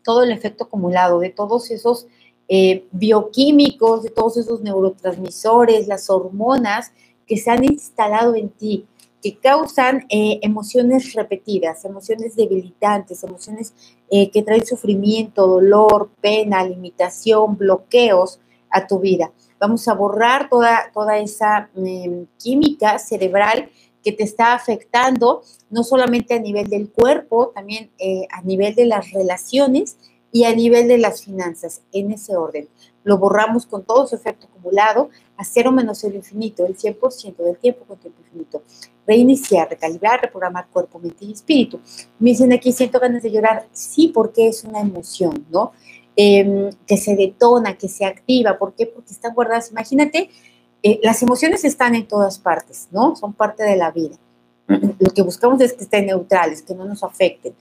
todo 0.02 0.22
el 0.22 0.32
efecto 0.32 0.64
acumulado 0.64 1.18
de 1.18 1.28
todos 1.28 1.70
esos 1.70 2.06
eh, 2.48 2.86
bioquímicos, 2.90 4.02
de 4.02 4.10
todos 4.10 4.36
esos 4.36 4.60
neurotransmisores, 4.60 5.86
las 5.86 6.10
hormonas 6.10 6.92
que 7.26 7.36
se 7.36 7.50
han 7.50 7.64
instalado 7.64 8.34
en 8.34 8.50
ti, 8.50 8.86
que 9.22 9.38
causan 9.38 10.04
eh, 10.10 10.40
emociones 10.42 11.14
repetidas, 11.14 11.84
emociones 11.84 12.36
debilitantes, 12.36 13.22
emociones 13.22 13.72
eh, 14.10 14.30
que 14.30 14.42
traen 14.42 14.66
sufrimiento, 14.66 15.46
dolor, 15.46 16.10
pena, 16.20 16.64
limitación, 16.64 17.56
bloqueos 17.56 18.40
a 18.68 18.86
tu 18.86 18.98
vida. 18.98 19.32
Vamos 19.60 19.86
a 19.86 19.94
borrar 19.94 20.48
toda, 20.50 20.90
toda 20.92 21.18
esa 21.18 21.70
em, 21.76 22.26
química 22.38 22.98
cerebral 22.98 23.70
que 24.02 24.12
te 24.12 24.24
está 24.24 24.54
afectando, 24.54 25.42
no 25.70 25.84
solamente 25.84 26.34
a 26.34 26.40
nivel 26.40 26.68
del 26.68 26.90
cuerpo, 26.90 27.52
también 27.54 27.92
a 28.32 28.42
nivel 28.42 28.74
de 28.74 28.86
las 28.86 29.12
relaciones 29.12 29.96
y 30.32 30.44
a 30.44 30.54
nivel 30.54 30.88
de 30.88 30.96
las 30.98 31.22
finanzas, 31.22 31.82
en 31.92 32.10
ese 32.10 32.36
orden. 32.36 32.68
Lo 33.04 33.18
borramos 33.18 33.66
con 33.66 33.84
todo 33.84 34.06
su 34.06 34.16
efecto 34.16 34.46
acumulado 34.46 35.10
a 35.36 35.44
cero 35.44 35.70
menos 35.70 36.02
el 36.04 36.14
infinito, 36.14 36.64
el 36.64 36.76
100% 36.76 37.36
del 37.36 37.58
tiempo 37.58 37.84
con 37.84 37.98
tiempo 37.98 38.20
infinito. 38.22 38.62
Reiniciar, 39.06 39.68
recalibrar, 39.68 40.22
reprogramar 40.22 40.68
cuerpo, 40.68 40.98
mente 40.98 41.26
y 41.26 41.32
espíritu. 41.32 41.80
Me 42.18 42.30
dicen 42.30 42.52
aquí, 42.52 42.72
siento 42.72 42.98
ganas 42.98 43.22
de 43.22 43.30
llorar. 43.30 43.66
Sí, 43.72 44.08
porque 44.08 44.48
es 44.48 44.64
una 44.64 44.80
emoción, 44.80 45.46
¿no? 45.50 45.72
Em, 46.16 46.70
que 46.86 46.96
se 46.96 47.14
detona, 47.14 47.76
que 47.76 47.88
se 47.88 48.04
activa. 48.04 48.58
¿Por 48.58 48.74
qué? 48.74 48.86
Porque 48.86 49.12
están 49.12 49.34
guardadas. 49.34 49.70
Imagínate, 49.70 50.30
eh, 50.82 51.00
las 51.02 51.22
emociones 51.22 51.64
están 51.64 51.94
en 51.94 52.06
todas 52.06 52.38
partes, 52.38 52.88
¿no? 52.90 53.16
Son 53.16 53.32
parte 53.34 53.64
de 53.64 53.76
la 53.76 53.90
vida. 53.90 54.16
Lo 54.98 55.10
que 55.10 55.22
buscamos 55.22 55.60
es 55.60 55.72
que 55.72 55.84
estén 55.84 56.06
neutrales, 56.06 56.62
que 56.62 56.74
no 56.74 56.84
nos 56.84 57.02
afecten. 57.02 57.54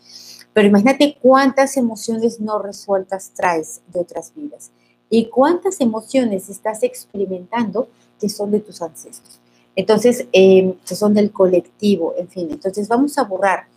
Pero 0.53 0.67
imagínate 0.67 1.17
cuántas 1.21 1.77
emociones 1.77 2.39
no 2.39 2.59
resueltas 2.59 3.31
traes 3.33 3.81
de 3.87 4.01
otras 4.01 4.33
vidas 4.35 4.71
y 5.09 5.25
cuántas 5.27 5.81
emociones 5.81 6.49
estás 6.49 6.83
experimentando 6.83 7.87
que 8.19 8.29
son 8.29 8.51
de 8.51 8.59
tus 8.59 8.81
ancestros. 8.81 9.39
Entonces, 9.75 10.27
em, 10.31 10.73
que 10.85 10.95
son 10.95 11.13
del 11.13 11.31
colectivo, 11.31 12.13
en 12.17 12.27
fin. 12.27 12.47
Entonces, 12.51 12.87
vamos 12.87 13.17
a 13.17 13.23
borrar 13.23 13.67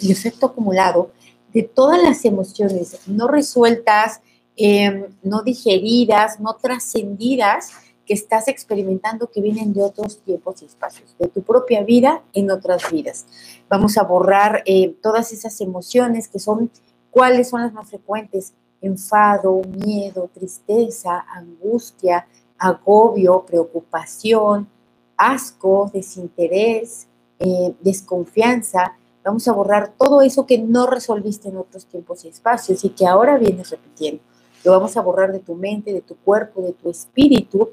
el 0.00 0.10
efecto 0.10 0.46
acumulado 0.46 1.10
de 1.52 1.62
todas 1.62 2.02
las 2.02 2.24
emociones 2.24 2.96
no 3.06 3.28
resueltas, 3.28 4.20
em, 4.56 5.06
no 5.22 5.42
digeridas, 5.42 6.40
no 6.40 6.54
trascendidas 6.54 7.72
que 8.10 8.14
estás 8.14 8.48
experimentando 8.48 9.30
que 9.30 9.40
vienen 9.40 9.72
de 9.72 9.84
otros 9.84 10.18
tiempos 10.22 10.62
y 10.62 10.64
espacios, 10.64 11.14
de 11.16 11.28
tu 11.28 11.42
propia 11.42 11.84
vida 11.84 12.24
en 12.32 12.50
otras 12.50 12.90
vidas. 12.90 13.24
Vamos 13.68 13.96
a 13.96 14.02
borrar 14.02 14.64
eh, 14.66 14.96
todas 15.00 15.32
esas 15.32 15.60
emociones 15.60 16.26
que 16.26 16.40
son, 16.40 16.72
¿cuáles 17.12 17.50
son 17.50 17.60
las 17.60 17.72
más 17.72 17.88
frecuentes? 17.88 18.52
Enfado, 18.80 19.62
miedo, 19.86 20.28
tristeza, 20.34 21.24
angustia, 21.32 22.26
agobio, 22.58 23.44
preocupación, 23.46 24.68
asco, 25.16 25.88
desinterés, 25.94 27.06
eh, 27.38 27.76
desconfianza. 27.80 28.96
Vamos 29.22 29.46
a 29.46 29.52
borrar 29.52 29.92
todo 29.96 30.20
eso 30.22 30.46
que 30.46 30.58
no 30.58 30.88
resolviste 30.88 31.48
en 31.48 31.58
otros 31.58 31.86
tiempos 31.86 32.24
y 32.24 32.28
espacios 32.28 32.84
y 32.84 32.88
que 32.88 33.06
ahora 33.06 33.38
vienes 33.38 33.70
repitiendo. 33.70 34.20
Lo 34.64 34.72
vamos 34.72 34.96
a 34.96 35.00
borrar 35.00 35.30
de 35.30 35.38
tu 35.38 35.54
mente, 35.54 35.92
de 35.92 36.02
tu 36.02 36.16
cuerpo, 36.16 36.60
de 36.60 36.72
tu 36.72 36.90
espíritu 36.90 37.70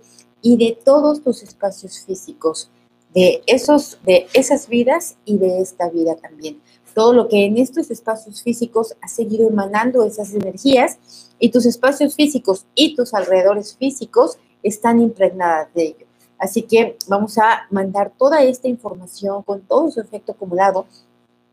y 0.48 0.56
de 0.56 0.80
todos 0.82 1.22
tus 1.22 1.44
espacios 1.44 2.00
físicos, 2.00 2.70
de, 3.14 3.44
esos, 3.48 4.00
de 4.06 4.28
esas 4.32 4.70
vidas 4.70 5.18
y 5.26 5.38
de 5.38 5.60
esta 5.60 5.90
vida 5.90 6.16
también. 6.16 6.62
Todo 6.94 7.12
lo 7.12 7.28
que 7.28 7.44
en 7.44 7.58
estos 7.58 7.92
espacios 7.92 8.42
físicos 8.42 8.96
ha 9.02 9.10
seguido 9.10 9.50
emanando 9.50 10.06
esas 10.06 10.34
energías 10.34 11.00
y 11.38 11.50
tus 11.50 11.66
espacios 11.66 12.16
físicos 12.16 12.66
y 12.76 12.96
tus 12.96 13.14
alrededores 13.14 13.76
físicos 13.76 14.38
están 14.64 15.02
impregnadas 15.02 15.68
de 15.74 15.84
ello. 15.84 16.06
Así 16.40 16.62
que 16.62 16.96
vamos 17.10 17.38
a 17.38 17.68
mandar 17.70 18.14
toda 18.18 18.42
esta 18.42 18.70
información 18.70 19.44
con 19.44 19.60
todo 19.64 19.92
su 19.92 20.00
efecto 20.00 20.32
acumulado 20.32 20.86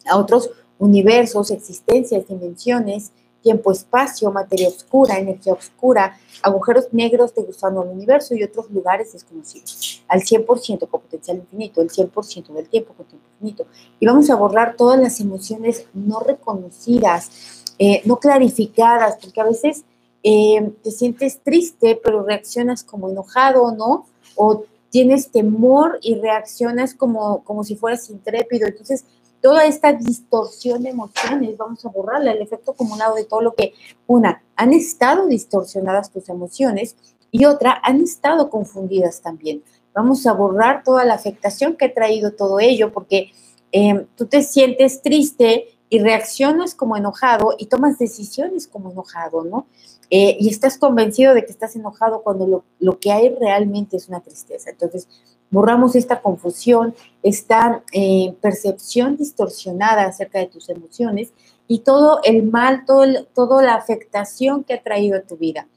a 0.06 0.16
otros 0.18 0.50
universos, 0.78 1.50
existencias, 1.50 2.28
dimensiones, 2.28 3.10
tiempo, 3.44 3.70
espacio, 3.70 4.32
materia 4.32 4.68
oscura, 4.68 5.18
energía 5.18 5.52
oscura, 5.52 6.18
agujeros 6.42 6.86
negros 6.92 7.34
de 7.34 7.42
gusano 7.42 7.82
al 7.82 7.88
universo 7.88 8.34
y 8.34 8.42
otros 8.42 8.70
lugares 8.70 9.12
desconocidos. 9.12 10.02
Al 10.08 10.22
100% 10.22 10.88
con 10.88 11.00
potencial 11.02 11.36
infinito, 11.36 11.82
el 11.82 11.90
100% 11.90 12.52
del 12.54 12.68
tiempo 12.68 12.94
con 12.94 13.06
tiempo 13.06 13.26
infinito. 13.34 13.66
Y 14.00 14.06
vamos 14.06 14.30
a 14.30 14.34
borrar 14.34 14.76
todas 14.76 14.98
las 14.98 15.20
emociones 15.20 15.86
no 15.92 16.20
reconocidas, 16.20 17.30
eh, 17.78 18.00
no 18.06 18.16
clarificadas, 18.16 19.18
porque 19.20 19.40
a 19.42 19.44
veces 19.44 19.84
eh, 20.22 20.72
te 20.82 20.90
sientes 20.90 21.40
triste, 21.40 22.00
pero 22.02 22.24
reaccionas 22.24 22.82
como 22.82 23.10
enojado, 23.10 23.72
¿no? 23.72 24.06
O 24.36 24.64
tienes 24.88 25.30
temor 25.30 25.98
y 26.00 26.14
reaccionas 26.14 26.94
como, 26.94 27.44
como 27.44 27.62
si 27.62 27.76
fueras 27.76 28.08
intrépido. 28.08 28.66
Entonces, 28.66 29.04
toda 29.44 29.66
esta 29.66 29.92
distorsión 29.92 30.84
de 30.84 30.88
emociones, 30.88 31.58
vamos 31.58 31.84
a 31.84 31.90
borrarla, 31.90 32.32
el 32.32 32.40
efecto 32.40 32.70
acumulado 32.70 33.14
de 33.14 33.24
todo 33.24 33.42
lo 33.42 33.54
que, 33.54 33.74
una, 34.06 34.42
han 34.56 34.72
estado 34.72 35.26
distorsionadas 35.26 36.10
tus 36.10 36.30
emociones 36.30 36.96
y 37.30 37.44
otra, 37.44 37.78
han 37.84 38.00
estado 38.00 38.48
confundidas 38.48 39.20
también. 39.20 39.62
Vamos 39.92 40.26
a 40.26 40.32
borrar 40.32 40.82
toda 40.82 41.04
la 41.04 41.12
afectación 41.12 41.76
que 41.76 41.84
ha 41.84 41.92
traído 41.92 42.32
todo 42.32 42.58
ello, 42.58 42.90
porque 42.90 43.32
em, 43.70 44.06
tú 44.16 44.24
te 44.24 44.42
sientes 44.42 45.02
triste 45.02 45.76
y 45.90 45.98
reaccionas 45.98 46.74
como 46.74 46.96
enojado 46.96 47.54
y 47.58 47.66
tomas 47.66 47.98
decisiones 47.98 48.66
como 48.66 48.92
enojado, 48.92 49.44
¿no? 49.44 49.66
Eh, 50.08 50.38
y 50.40 50.48
estás 50.48 50.78
convencido 50.78 51.34
de 51.34 51.44
que 51.44 51.52
estás 51.52 51.76
enojado 51.76 52.22
cuando 52.22 52.46
lo, 52.46 52.64
lo 52.78 52.98
que 52.98 53.12
hay 53.12 53.28
realmente 53.28 53.98
es 53.98 54.08
una 54.08 54.20
tristeza. 54.20 54.70
Entonces, 54.70 55.06
borramos 55.54 55.94
esta 55.94 56.20
confusión, 56.20 56.94
esta 57.22 57.82
eh, 57.92 58.34
percepción 58.40 59.16
distorsionada 59.16 60.04
acerca 60.04 60.40
de 60.40 60.46
tus 60.46 60.68
emociones 60.68 61.32
y 61.68 61.78
todo 61.78 62.20
el 62.24 62.42
mal, 62.42 62.84
todo 62.84 63.24
toda 63.32 63.62
la 63.62 63.76
afectación 63.76 64.64
que 64.64 64.74
ha 64.74 64.82
traído 64.82 65.16
a 65.16 65.22
tu 65.22 65.36
vida, 65.36 65.68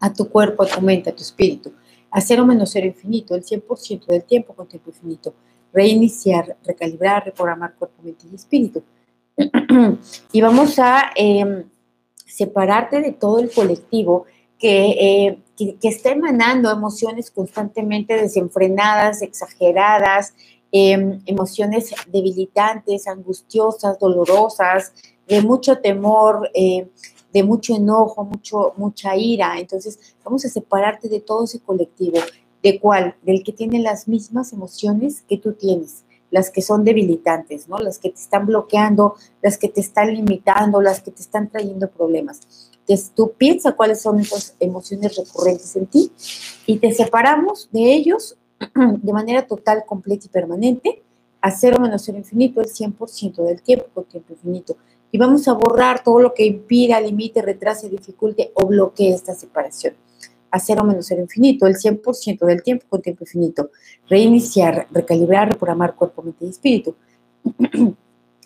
a 0.00 0.12
tu 0.12 0.28
cuerpo, 0.28 0.64
a 0.64 0.66
tu 0.66 0.80
mente, 0.80 1.10
a 1.10 1.14
tu 1.14 1.22
espíritu. 1.22 1.72
A 2.10 2.20
cero 2.20 2.44
menos 2.44 2.70
cero 2.72 2.86
infinito, 2.86 3.34
el 3.34 3.44
100% 3.44 4.06
del 4.06 4.24
tiempo 4.24 4.54
con 4.54 4.66
tiempo 4.66 4.90
infinito. 4.90 5.34
Reiniciar, 5.72 6.56
recalibrar, 6.64 7.24
reprogramar 7.24 7.74
cuerpo, 7.74 8.02
mente 8.02 8.26
y 8.30 8.34
espíritu. 8.34 8.82
y 10.32 10.40
vamos 10.40 10.78
a 10.78 11.10
em, 11.14 11.64
separarte 12.24 13.00
de 13.00 13.12
todo 13.12 13.38
el 13.38 13.50
colectivo 13.52 14.26
que 14.58 15.26
eh, 15.26 15.38
que, 15.56 15.88
está 15.88 16.10
emanando 16.10 16.70
emociones 16.70 17.30
constantemente 17.30 18.14
desenfrenadas, 18.14 19.22
exageradas, 19.22 20.34
em, 20.70 21.20
emociones 21.26 21.94
debilitantes, 22.08 23.06
angustiosas, 23.06 23.98
dolorosas, 23.98 24.92
de 25.26 25.40
mucho 25.40 25.78
temor, 25.78 26.50
eh, 26.54 26.88
de 27.32 27.42
mucho 27.42 27.74
enojo, 27.74 28.24
mucho, 28.24 28.74
mucha 28.76 29.16
ira. 29.16 29.58
Entonces, 29.58 29.98
vamos 30.24 30.44
a 30.44 30.48
separarte 30.48 31.08
de 31.08 31.20
todo 31.20 31.44
ese 31.44 31.60
colectivo. 31.60 32.18
¿De 32.62 32.78
cuál? 32.78 33.16
Del 33.22 33.42
que 33.42 33.52
tiene 33.52 33.80
las 33.80 34.08
mismas 34.08 34.52
emociones 34.52 35.22
que 35.22 35.38
tú 35.38 35.54
tienes 35.54 36.05
las 36.36 36.50
que 36.50 36.60
son 36.60 36.84
debilitantes, 36.84 37.68
¿no? 37.68 37.78
Las 37.78 37.98
que 37.98 38.10
te 38.10 38.20
están 38.20 38.46
bloqueando, 38.46 39.14
las 39.42 39.56
que 39.56 39.68
te 39.68 39.80
están 39.80 40.12
limitando, 40.14 40.82
las 40.82 41.00
que 41.00 41.10
te 41.10 41.22
están 41.22 41.48
trayendo 41.48 41.88
problemas 41.88 42.40
tú 43.14 43.32
piensas 43.36 43.74
cuáles 43.74 44.00
son 44.00 44.20
esas 44.20 44.54
emociones 44.60 45.16
recurrentes 45.16 45.74
en 45.76 45.86
ti 45.86 46.12
y 46.66 46.78
te 46.78 46.92
separamos 46.92 47.68
de 47.72 47.94
ellos 47.94 48.36
de 48.74 49.12
manera 49.12 49.46
total, 49.46 49.84
completa 49.86 50.26
y 50.26 50.28
permanente 50.28 51.02
a 51.40 51.50
cero 51.50 51.78
menos 51.80 52.02
cero 52.04 52.18
infinito 52.18 52.60
el 52.60 52.68
100% 52.68 53.36
del 53.44 53.60
tiempo 53.62 53.86
con 53.94 54.04
tiempo 54.04 54.32
infinito. 54.32 54.76
Y 55.12 55.18
vamos 55.18 55.46
a 55.48 55.52
borrar 55.52 56.02
todo 56.02 56.20
lo 56.20 56.34
que 56.34 56.44
impida, 56.44 57.00
limite, 57.00 57.42
retrase, 57.42 57.88
dificulte 57.88 58.52
o 58.54 58.66
bloquee 58.66 59.14
esta 59.14 59.34
separación. 59.34 59.94
A 60.50 60.58
cero 60.58 60.84
menos 60.84 61.06
cero 61.06 61.22
infinito, 61.22 61.66
el 61.66 61.76
100% 61.76 62.46
del 62.46 62.62
tiempo 62.62 62.86
con 62.88 63.02
tiempo 63.02 63.24
infinito. 63.24 63.70
Reiniciar, 64.08 64.86
recalibrar, 64.90 65.50
reprogramar 65.50 65.94
cuerpo, 65.94 66.22
mente 66.22 66.46
y 66.46 66.50
espíritu. 66.50 66.94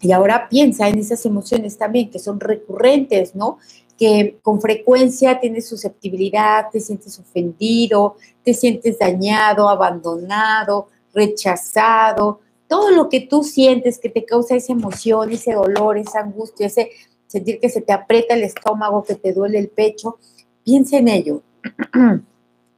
y 0.01 0.13
ahora 0.13 0.49
piensa 0.49 0.89
en 0.89 0.99
esas 0.99 1.25
emociones 1.27 1.77
también 1.77 2.11
que 2.11 2.19
son 2.19 2.41
recurrentes, 2.41 3.35
¿no? 3.35 3.59
que 4.01 4.39
con 4.41 4.63
frecuencia 4.63 5.41
tienes 5.41 5.69
susceptibilidad, 5.69 6.71
te 6.73 6.81
sientes 6.81 7.19
ofendido, 7.19 8.17
te 8.43 8.55
sientes 8.55 8.99
dañado, 8.99 9.69
abandonado, 9.69 10.89
rechazado, 11.13 12.41
todo 12.67 12.93
lo 12.93 13.11
que 13.11 13.21
tú 13.21 13.43
sientes 13.43 13.99
que 13.99 14.09
te 14.09 14.25
causa 14.25 14.57
esa 14.57 14.73
emoción, 14.73 15.31
ese 15.33 15.53
dolor, 15.53 15.99
esa 15.99 16.21
angustia, 16.21 16.69
ese 16.69 16.93
sentir 17.27 17.61
que 17.61 17.69
se 17.69 17.83
te 17.83 17.93
aprieta 17.93 18.33
el 18.33 18.43
estómago, 18.43 19.05
que 19.05 19.17
te 19.17 19.35
duele 19.35 19.59
el 19.59 19.69
pecho, 19.69 20.17
piensa 20.65 20.97
en 20.97 21.09
ello, 21.09 21.43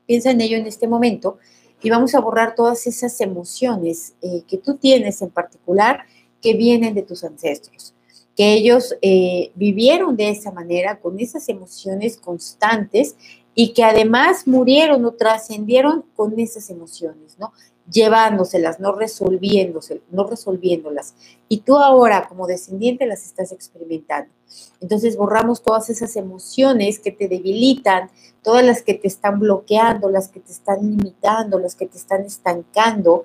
piensa 0.06 0.30
en 0.30 0.40
ello 0.40 0.56
en 0.56 0.66
este 0.66 0.88
momento 0.88 1.38
y 1.82 1.90
vamos 1.90 2.14
a 2.14 2.20
borrar 2.20 2.54
todas 2.54 2.86
esas 2.86 3.20
emociones 3.20 4.14
eh, 4.22 4.42
que 4.46 4.58
tú 4.58 4.76
tienes 4.76 5.20
en 5.22 5.30
particular 5.30 6.04
que 6.40 6.54
vienen 6.54 6.94
de 6.94 7.02
tus 7.02 7.24
ancestros 7.24 7.94
que 8.36 8.54
ellos 8.54 8.96
eh, 9.02 9.52
vivieron 9.54 10.16
de 10.16 10.30
esa 10.30 10.52
manera, 10.52 11.00
con 11.00 11.18
esas 11.20 11.48
emociones 11.48 12.16
constantes 12.16 13.16
y 13.54 13.74
que 13.74 13.84
además 13.84 14.46
murieron 14.46 15.04
o 15.04 15.12
trascendieron 15.12 16.04
con 16.16 16.38
esas 16.38 16.70
emociones, 16.70 17.38
¿no? 17.38 17.52
Llevándoselas, 17.92 18.80
no 18.80 18.92
resolviéndose, 18.92 20.02
no 20.10 20.24
resolviéndolas. 20.24 21.14
Y 21.48 21.58
tú 21.58 21.76
ahora, 21.76 22.26
como 22.28 22.46
descendiente, 22.46 23.06
las 23.06 23.24
estás 23.26 23.52
experimentando. 23.52 24.32
Entonces 24.80 25.16
borramos 25.16 25.62
todas 25.62 25.90
esas 25.90 26.16
emociones 26.16 26.98
que 26.98 27.12
te 27.12 27.28
debilitan, 27.28 28.10
todas 28.42 28.64
las 28.64 28.82
que 28.82 28.94
te 28.94 29.08
están 29.08 29.38
bloqueando, 29.38 30.08
las 30.08 30.28
que 30.28 30.40
te 30.40 30.52
están 30.52 30.80
limitando, 30.80 31.58
las 31.58 31.74
que 31.74 31.86
te 31.86 31.98
están 31.98 32.22
estancando, 32.24 33.24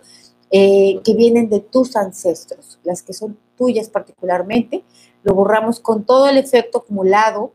eh, 0.50 1.02
que 1.04 1.14
vienen 1.14 1.50
de 1.50 1.60
tus 1.60 1.96
ancestros, 1.96 2.80
las 2.84 3.04
que 3.04 3.14
son 3.14 3.38
tuyas 3.58 3.90
particularmente, 3.90 4.84
lo 5.24 5.34
borramos 5.34 5.82
con 5.82 6.06
todo 6.06 6.30
el 6.30 6.38
efecto 6.38 6.78
acumulado, 6.80 7.52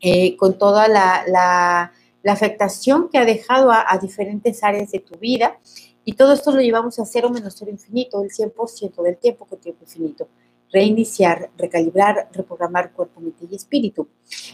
eh, 0.00 0.36
con 0.36 0.56
toda 0.56 0.86
la, 0.86 1.92
afectación 2.28 3.08
que 3.08 3.18
ha 3.18 3.24
dejado 3.24 3.70
a, 3.72 3.98
diferentes 4.00 4.62
áreas 4.62 4.90
de 4.90 5.00
tu 5.00 5.16
vida. 5.18 5.58
Y 6.08 6.12
todo 6.12 6.32
esto 6.32 6.52
lo 6.52 6.60
llevamos 6.60 7.00
a 7.00 7.04
cero 7.04 7.30
menos 7.30 7.56
cero 7.58 7.72
infinito, 7.72 8.22
el 8.22 8.30
100% 8.30 9.02
del 9.02 9.16
tiempo 9.18 9.44
con 9.44 9.58
tiempo 9.58 9.82
infinito. 9.82 10.28
Reiniciar, 10.72 11.50
recalibrar, 11.58 12.28
reprogramar 12.32 12.92
cuerpo, 12.92 13.20
mente 13.20 13.44
y 13.50 13.56
espíritu. 13.56 14.06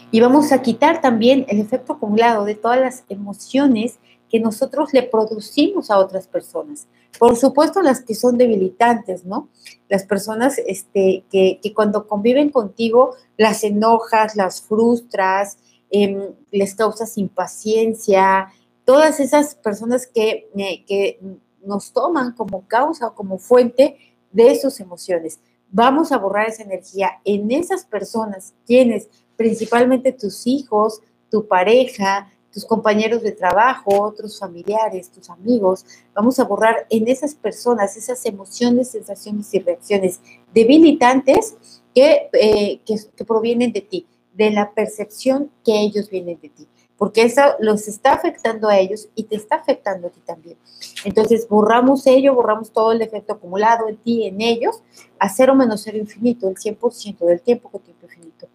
Y 0.09 0.19
vamos 0.19 0.51
a 0.51 0.63
quitar 0.63 0.99
también 0.99 1.45
el 1.47 1.59
efecto 1.59 1.93
acumulado 1.93 2.43
de 2.43 2.55
todas 2.55 2.79
las 2.79 3.03
emociones 3.07 3.99
que 4.31 4.39
nosotros 4.39 4.89
le 4.93 5.03
producimos 5.03 5.91
a 5.91 5.99
otras 5.99 6.25
personas 6.25 6.87
Por 7.19 7.35
supuesto, 7.35 7.83
las 7.83 8.01
que 8.01 8.15
son 8.15 8.39
debilitantes, 8.39 9.23
¿no? 9.23 9.49
Las 9.89 10.05
personas 10.05 10.57
este, 10.57 11.23
que, 11.29 11.59
cuando 11.75 12.07
conviven 12.07 12.49
contigo 12.49 13.15
las 13.37 13.63
enojas, 13.63 14.35
las 14.35 14.63
frustras, 14.63 15.59
em, 15.91 16.33
les 16.49 16.73
causas 16.73 17.19
impaciencia, 17.19 18.47
todas 18.85 19.19
esas 19.19 19.55
personas 19.55 20.07
que, 20.07 20.49
eh, 20.57 20.83
que 20.85 21.19
nos 21.63 21.91
toman 21.91 22.33
como 22.33 22.67
causa 22.67 23.07
o 23.07 23.15
como 23.15 23.37
fuente 23.37 23.97
de 24.31 24.59
sus 24.59 24.79
emociones. 24.79 25.39
Vamos 25.71 26.11
a 26.11 26.17
borrar 26.17 26.49
esa 26.49 26.63
energía 26.63 27.19
en 27.23 27.51
esas 27.51 27.85
personas, 27.85 28.53
quienes, 28.65 29.09
principalmente 29.37 30.11
tus 30.11 30.45
hijos, 30.45 31.01
tu 31.31 31.47
pareja, 31.47 32.29
tus 32.51 32.65
compañeros 32.65 33.23
de 33.23 33.31
trabajo, 33.31 34.03
otros 34.03 34.37
familiares, 34.37 35.09
tus 35.09 35.29
amigos. 35.29 35.85
Vamos 36.13 36.39
a 36.39 36.43
borrar 36.43 36.85
en 36.89 37.07
esas 37.07 37.33
personas 37.33 37.97
esas 37.97 38.23
emociones, 38.25 38.91
sensaciones 38.91 39.51
y 39.53 39.59
reacciones 39.59 40.19
debilitantes 40.53 41.55
que, 41.95 42.29
eh, 42.33 42.81
que, 42.85 43.25
provienen 43.25 43.71
de 43.73 43.81
ti, 43.81 44.05
de 44.33 44.51
la 44.51 44.71
percepción 44.73 45.49
que 45.65 45.79
ellos 45.79 46.09
vienen 46.09 46.39
de 46.39 46.49
ti 46.49 46.67
porque 46.97 47.23
eso 47.23 47.41
los 47.59 47.87
está 47.87 48.13
afectando 48.13 48.69
a 48.69 48.77
ellos 48.77 49.09
y 49.15 49.23
te 49.23 49.35
está 49.35 49.55
afectando 49.55 50.07
a 50.07 50.09
ti 50.11 50.21
también. 50.25 50.57
Entonces, 51.03 51.47
borramos 51.49 52.07
ello, 52.07 52.35
borramos 52.35 52.71
todo 52.71 52.91
el 52.91 53.01
efecto 53.01 53.33
acumulado 53.33 53.89
en 53.89 53.97
ti, 53.97 54.25
en 54.25 54.41
ellos, 54.41 54.81
a 55.19 55.29
cero 55.29 55.55
menos 55.55 55.81
cero 55.83 55.97
infinito, 55.97 56.47
el 56.47 56.55
100% 56.55 57.17
del 57.19 57.41
tiempo 57.41 57.69
con 57.69 57.81
tiempo 57.81 58.05
infinito. 58.05 58.47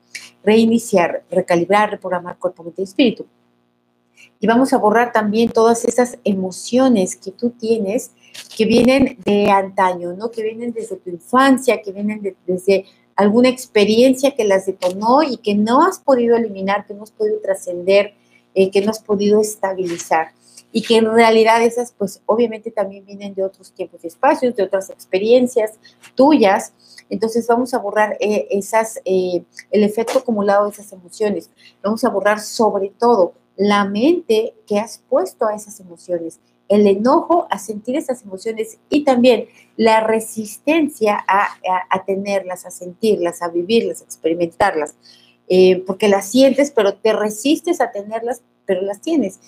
Reiniciar, 0.43 1.25
recalibrar, 1.31 1.91
reprogramar 1.91 2.39
cuerpo, 2.39 2.63
mente 2.63 2.83
y 2.83 2.85
espíritu. 2.85 3.27
Y 4.41 4.47
vamos 4.47 4.73
a 4.73 4.79
borrar 4.79 5.13
también 5.13 5.51
todas 5.51 5.85
esas 5.85 6.19
emociones 6.25 7.17
que 7.17 7.33
tú 7.33 7.51
tienes 7.51 8.13
que 8.57 8.65
vienen 8.67 9.19
de 9.25 9.51
antaño, 9.51 10.13
¿no? 10.13 10.31
Que 10.31 10.43
vienen 10.43 10.73
desde 10.73 10.97
tu 10.97 11.11
infancia, 11.11 11.83
que 11.83 11.93
vienen 11.93 12.37
desde 12.47 12.87
alguna 13.17 13.49
experiencia 13.49 14.37
que 14.37 14.45
las 14.45 14.67
detonó 14.67 15.25
y 15.25 15.39
que 15.39 15.57
no 15.57 15.85
has 15.85 15.99
podido 15.99 16.37
eliminar, 16.37 16.87
que 16.87 16.95
no 16.95 17.03
has 17.03 17.11
podido 17.11 17.41
trascender, 17.41 18.15
eh, 18.55 18.71
que 18.71 18.81
has 18.81 19.01
podido 19.01 19.41
estabilizar. 19.41 20.33
Y 20.71 20.83
que 20.83 20.97
en 20.97 21.11
realidad 21.11 21.63
esas, 21.63 21.93
pues 21.93 22.21
obviamente 22.27 22.71
también 22.71 23.07
vienen 23.07 23.35
de 23.35 23.43
otros 23.43 23.73
tiempos 23.73 24.05
y 24.05 24.09
espacios, 24.09 24.55
de 24.55 24.63
otras 24.63 24.91
experiencias 24.91 25.79
tuyas. 26.15 26.75
Entonces 27.09 27.47
vamos 27.47 27.73
a 27.73 27.79
borrar 27.79 28.19
eh, 28.21 28.49
esas, 28.51 29.01
eh, 29.07 29.45
el 29.71 29.83
efecto 29.83 30.19
acumulado 30.19 30.65
de 30.65 30.73
esas 30.73 30.93
emociones. 30.93 31.51
Vamos 31.83 32.05
a 32.05 32.11
borrar 32.11 32.41
sobre 32.41 32.91
todo 32.91 33.33
la 33.57 33.85
mente 33.85 34.55
que 34.67 34.79
has 34.79 35.03
puesto 35.09 35.47
a 35.47 35.55
esas 35.55 35.81
emociones, 35.81 36.39
el 36.69 36.87
enojo 36.87 37.47
a 37.51 37.59
sentir 37.59 37.97
esas 37.97 38.23
emociones 38.23 38.79
y 38.89 39.05
también 39.05 39.47
la 39.77 40.01
resistencia 40.01 41.25
a, 41.27 42.05
tenerlas, 42.05 42.67
a 42.67 42.71
sentirlas, 42.71 43.43
a 43.43 43.49
vivirlas, 43.49 44.03
a 44.03 44.05
experimentarlas, 44.05 44.95
eh, 45.49 45.83
porque 45.87 46.09
las 46.09 46.31
sientes, 46.31 46.71
pero 46.71 46.95
te 46.95 47.13
resistes 47.13 47.81
a 47.81 47.91
tenerlas, 47.91 48.43
pero 48.67 48.83
las 48.83 49.01
tienes 49.01 49.41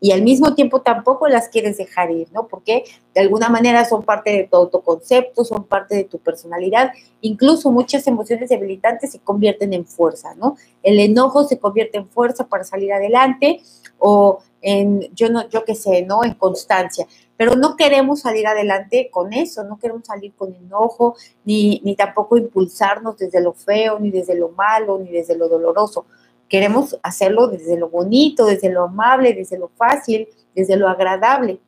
y 0.00 0.12
al 0.12 0.22
mismo 0.22 0.54
tiempo 0.54 0.80
tampoco 0.82 1.28
las 1.28 1.48
quieres 1.48 1.76
dejar 1.76 2.10
ir, 2.10 2.28
¿no? 2.32 2.46
Porque 2.46 2.84
de 3.14 3.20
alguna 3.20 3.48
manera 3.48 3.84
son 3.84 4.04
parte 4.04 4.30
de 4.30 4.44
tu 4.44 4.56
autoconcepto, 4.56 5.44
son 5.44 5.64
parte 5.64 5.96
de 5.96 6.04
tu 6.04 6.18
personalidad, 6.18 6.92
incluso 7.20 7.70
muchas 7.70 8.06
emociones 8.06 8.48
debilitantes 8.48 9.12
se 9.12 9.18
convierten 9.18 9.72
en 9.72 9.86
fuerza, 9.86 10.34
¿no? 10.36 10.56
El 10.82 11.00
enojo 11.00 11.44
se 11.44 11.58
convierte 11.58 11.98
en 11.98 12.08
fuerza 12.08 12.46
para 12.46 12.64
salir 12.64 12.92
adelante 12.92 13.60
o 13.98 14.40
en, 14.60 15.08
yo 15.14 15.30
no, 15.30 15.48
yo 15.48 15.64
qué 15.64 15.74
sé, 15.74 16.02
¿no? 16.02 16.22
En 16.24 16.34
constancia. 16.34 17.06
Pero 17.38 17.56
no 17.56 17.76
queremos 17.76 18.20
salir 18.20 18.46
adelante 18.46 19.08
con 19.10 19.32
eso, 19.32 19.64
no 19.64 19.78
queremos 19.78 20.04
salir 20.04 20.34
con 20.34 20.54
enojo, 20.54 21.16
ni, 21.44 21.80
ni 21.82 21.96
tampoco 21.96 22.36
impulsarnos 22.36 23.16
desde 23.16 23.40
lo 23.40 23.54
feo, 23.54 23.98
ni 23.98 24.10
desde 24.10 24.34
lo 24.34 24.50
malo, 24.50 24.98
ni 24.98 25.10
desde 25.10 25.38
lo 25.38 25.48
doloroso 25.48 26.04
Queremos 26.48 26.98
hacerlo 27.02 27.48
desde 27.48 27.76
lo 27.76 27.90
bonito, 27.90 28.46
desde 28.46 28.70
lo 28.70 28.84
amable, 28.84 29.34
desde 29.34 29.58
lo 29.58 29.68
fácil, 29.68 30.28
desde 30.54 30.76
lo 30.76 30.88
agradable. 30.88 31.60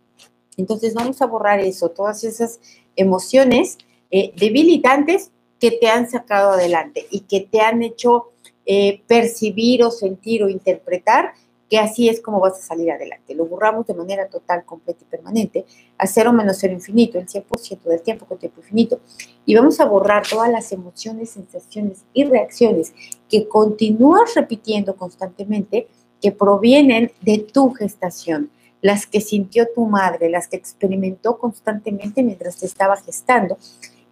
Entonces 0.57 0.95
vamos 0.95 1.21
a 1.21 1.27
borrar 1.27 1.61
eso, 1.61 1.91
todas 1.91 2.25
esas 2.25 2.61
emociones 2.97 3.77
eh, 4.11 4.33
debilitantes 4.37 5.31
que 5.59 5.71
te 5.71 5.89
han 5.89 6.09
sacado 6.09 6.53
adelante 6.53 7.07
y 7.11 7.21
que 7.21 7.41
te 7.41 7.61
han 7.61 7.83
hecho 7.83 8.31
eh, 8.65 9.03
percibir 9.07 9.85
o 9.85 9.91
sentir 9.91 10.43
o 10.43 10.49
interpretar 10.49 11.35
que 11.71 11.79
así 11.79 12.09
es 12.09 12.21
como 12.21 12.41
vas 12.41 12.55
a 12.55 12.63
salir 12.63 12.91
adelante. 12.91 13.33
Lo 13.35 13.47
borramos 13.47 13.87
de 13.87 13.95
manera 13.95 14.29
total, 14.29 14.65
completa 14.65 14.99
y 15.03 15.05
permanente, 15.05 15.65
a 15.97 16.07
cero 16.09 16.33
menos 16.33 16.57
cero 16.59 16.73
infinito, 16.73 17.17
el 17.17 17.29
100% 17.29 17.83
del 17.83 18.03
tiempo 18.03 18.27
con 18.27 18.39
tiempo 18.39 18.61
infinito. 18.61 19.01
Y 19.47 19.55
vamos 19.55 19.79
a 19.79 19.85
borrar 19.85 20.27
todas 20.29 20.51
las 20.51 20.73
emociones, 20.73 21.31
sensaciones 21.31 22.05
y 22.13 22.25
reacciones 22.25 22.93
que 23.29 23.47
continúas 23.47 24.35
repitiendo 24.35 24.97
constantemente, 24.97 25.87
que 26.21 26.33
provienen 26.33 27.13
de 27.21 27.39
tu 27.39 27.71
gestación, 27.71 28.51
las 28.83 29.07
que 29.07 29.21
sintió 29.21 29.69
tu 29.73 29.87
madre, 29.87 30.29
las 30.29 30.49
que 30.49 30.57
experimentó 30.57 31.39
constantemente 31.39 32.25
mientras 32.25 32.57
te 32.57 32.67
estaba 32.67 32.97
gestando 32.97 33.57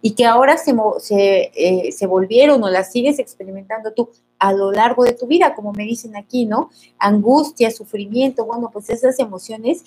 y 0.01 0.11
que 0.11 0.25
ahora 0.25 0.57
se, 0.57 0.73
se, 0.99 1.51
eh, 1.53 1.91
se 1.91 2.07
volvieron 2.07 2.63
o 2.63 2.69
las 2.69 2.91
sigues 2.91 3.19
experimentando 3.19 3.91
tú 3.91 4.09
a 4.39 4.53
lo 4.53 4.71
largo 4.71 5.03
de 5.03 5.13
tu 5.13 5.27
vida, 5.27 5.53
como 5.53 5.73
me 5.73 5.83
dicen 5.83 6.15
aquí, 6.15 6.45
¿no? 6.45 6.69
Angustia, 6.97 7.69
sufrimiento, 7.71 8.45
bueno, 8.45 8.69
pues 8.71 8.89
esas 8.89 9.19
emociones 9.19 9.83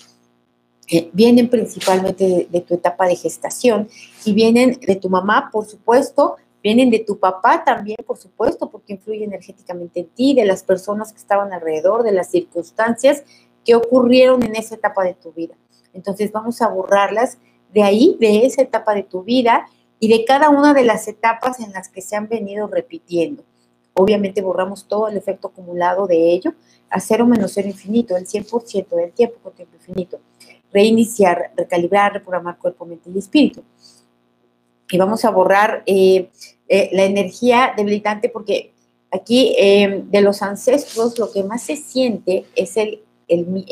eh, 0.89 1.09
vienen 1.13 1.49
principalmente 1.49 2.47
de, 2.51 2.61
tu 2.61 2.75
etapa 2.75 3.07
de 3.07 3.17
gestación 3.17 3.89
y 4.27 4.35
vienen 4.35 4.79
de 4.87 4.97
tu 4.97 5.09
mamá, 5.09 5.49
por 5.51 5.65
supuesto, 5.65 6.37
vienen 6.63 6.91
de 6.91 6.99
tu 6.99 7.19
papá 7.19 7.65
también, 7.65 7.97
por 8.07 8.19
supuesto, 8.19 8.69
porque 8.71 8.93
influye 8.93 9.25
energéticamente 9.25 10.01
en 10.01 10.09
ti, 10.09 10.35
de 10.35 10.45
las 10.45 10.63
personas 10.63 11.13
que 11.13 11.19
estaban 11.19 11.53
alrededor, 11.53 12.03
de 12.03 12.13
las 12.13 12.31
circunstancias 12.31 13.25
que 13.65 13.75
ocurrieron 13.75 14.43
en 14.43 14.55
esa 14.57 14.75
etapa 14.75 15.03
de 15.05 15.15
tu 15.15 15.33
vida. 15.33 15.55
Entonces 15.95 16.31
vamos 16.31 16.61
a 16.61 16.69
borrarlas 16.69 17.39
de 17.73 17.83
ahí, 17.83 18.17
de 18.21 18.45
esa 18.45 18.63
etapa 18.63 18.95
de 18.95 19.03
tu 19.03 19.23
vida 19.23 19.67
y 19.99 20.09
de 20.09 20.25
cada 20.25 20.51
una 20.51 20.75
de 20.75 20.85
las 20.85 21.09
etapas 21.09 21.61
en 21.61 21.73
las 21.73 21.89
que 21.89 22.03
se 22.03 22.17
han 22.17 22.29
venido 22.29 22.67
repitiendo. 22.67 23.45
Obviamente 23.95 24.41
borramos 24.41 24.87
todo 24.87 25.09
el 25.09 25.17
efecto 25.17 25.49
acumulado 25.49 26.07
de 26.07 26.33
ello 26.33 26.55
a 26.89 27.01
cero 27.01 27.27
menos 27.27 27.53
cero 27.55 27.69
infinito, 27.69 28.17
el 28.17 28.27
100% 28.27 28.89
del 28.91 29.13
tiempo 29.13 29.37
con 29.43 29.53
tiempo 29.53 29.77
infinito. 29.77 30.21
Reiniciar, 30.73 31.53
recalibrar, 31.57 32.13
reprogramar 32.13 32.59
cuerpo, 32.59 32.85
mente 32.85 33.11
y 33.11 33.19
espíritu. 33.19 33.63
Y 34.91 34.99
vamos 34.99 35.25
a 35.25 35.31
borrar 35.31 35.83
eh, 35.87 36.31
eh, 36.69 36.91
la 36.93 37.05
energía 37.05 37.73
debilitante 37.77 38.29
porque 38.29 38.73
aquí 39.11 39.55
eh, 39.59 40.05
de 40.07 40.21
los 40.21 40.43
ancestros 40.43 41.19
lo 41.19 41.33
que 41.33 41.45
más 41.45 41.63
se 41.63 41.77
siente 41.77 42.45
es 42.55 42.77
el, 42.77 43.03
el, 43.29 43.65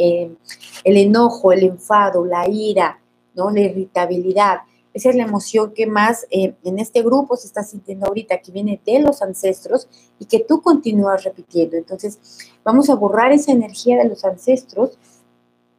el 0.84 0.96
enojo, 0.96 1.52
el 1.52 1.64
enfado, 1.64 2.24
la 2.24 2.48
ira, 2.48 3.00
¿no? 3.34 3.50
la 3.50 3.60
irritabilidad. 3.60 4.60
Esa 4.92 5.10
es 5.10 5.16
la 5.16 5.22
emoción 5.22 5.72
que 5.72 5.86
más 5.86 6.26
eh, 6.30 6.54
en 6.64 6.78
este 6.78 7.02
grupo 7.02 7.36
se 7.36 7.46
está 7.46 7.62
sintiendo 7.62 8.06
ahorita, 8.06 8.40
que 8.40 8.50
viene 8.50 8.80
de 8.84 8.98
los 8.98 9.22
ancestros 9.22 9.88
y 10.18 10.24
que 10.24 10.40
tú 10.40 10.60
continúas 10.62 11.22
repitiendo. 11.22 11.76
Entonces, 11.76 12.18
vamos 12.64 12.90
a 12.90 12.96
borrar 12.96 13.32
esa 13.32 13.52
energía 13.52 13.98
de 13.98 14.08
los 14.08 14.24
ancestros, 14.24 14.98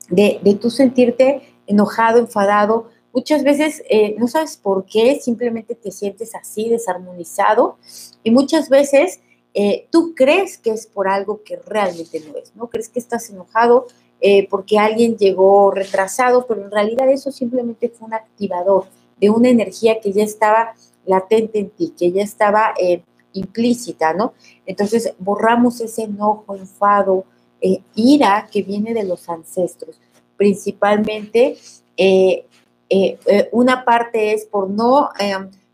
de, 0.10 0.40
de 0.44 0.56
tú 0.56 0.70
sentirte 0.70 1.42
enojado, 1.68 2.20
enfadado. 2.20 2.90
Muchas 3.14 3.44
veces 3.44 3.84
eh, 3.90 4.16
no 4.18 4.30
sabes 4.30 4.56
por 4.56 4.86
qué, 4.86 5.20
simplemente 5.20 5.76
te 5.76 5.92
sientes 5.92 6.34
así, 6.34 6.70
desarmonizado. 6.70 7.78
Y 8.24 8.32
muchas 8.32 8.70
veces 8.70 9.20
eh, 9.54 9.88
tú 9.92 10.14
crees 10.16 10.58
que 10.58 10.72
es 10.72 10.88
por 10.88 11.10
algo 11.10 11.44
que 11.44 11.58
realmente 11.58 12.22
no 12.22 12.38
es, 12.38 12.56
¿no? 12.56 12.70
Crees 12.70 12.88
que 12.88 13.00
estás 13.00 13.30
enojado 13.30 13.88
porque 14.52 14.78
alguien 14.78 15.18
llegó 15.18 15.72
retrasado, 15.72 16.46
pero 16.46 16.62
en 16.62 16.70
realidad 16.70 17.10
eso 17.10 17.32
simplemente 17.32 17.90
fue 17.90 18.06
un 18.06 18.14
activador 18.14 18.86
de 19.22 19.30
una 19.30 19.50
energía 19.50 20.02
que 20.02 20.12
ya 20.12 20.24
estaba 20.24 20.74
latente 21.06 21.60
en 21.60 21.70
ti, 21.70 21.94
que 21.98 22.12
ya 22.12 22.24
estaba 22.24 22.74
eh, 22.78 23.04
implícita, 23.34 24.14
¿no? 24.14 24.34
Entonces 24.66 25.14
borramos 25.20 25.80
ese 25.80 26.04
enojo, 26.04 26.56
enfado, 26.56 27.26
eh, 27.62 27.82
ira 27.96 28.50
que 28.52 28.64
viene 28.64 28.94
de 28.94 29.04
los 29.04 29.30
ancestros. 29.30 30.02
Principalmente, 30.36 31.58
eh, 31.96 32.46
una 33.52 33.86
parte 33.86 34.34
es 34.34 34.46
por 34.46 34.70
no, 34.70 35.10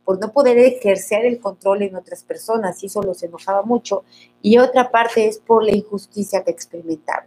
por 0.04 0.20
no 0.20 0.32
poder 0.32 0.58
ejercer 0.60 1.26
el 1.26 1.40
control 1.40 1.82
en 1.82 1.96
otras 1.96 2.22
personas, 2.22 2.84
y 2.84 2.88
eso 2.88 3.02
los 3.02 3.24
enojaba 3.24 3.64
mucho, 3.64 4.04
y 4.42 4.60
otra 4.60 4.92
parte 4.92 5.26
es 5.26 5.40
por 5.40 5.64
la 5.64 5.72
injusticia 5.72 6.44
que 6.44 6.52
experimentaban 6.52 7.26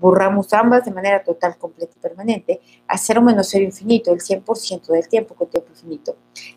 borramos 0.00 0.52
ambas 0.54 0.84
de 0.84 0.90
manera 0.90 1.22
total, 1.22 1.56
completa 1.58 1.92
y 1.96 2.00
permanente, 2.00 2.60
a 2.88 2.96
cero 2.96 3.20
menos 3.20 3.48
cero 3.50 3.64
infinito, 3.64 4.12
el 4.12 4.20
100% 4.20 4.86
del 4.86 5.06
tiempo 5.08 5.34
con 5.34 5.48
tiempo 5.48 5.68
infinito. 5.70 6.16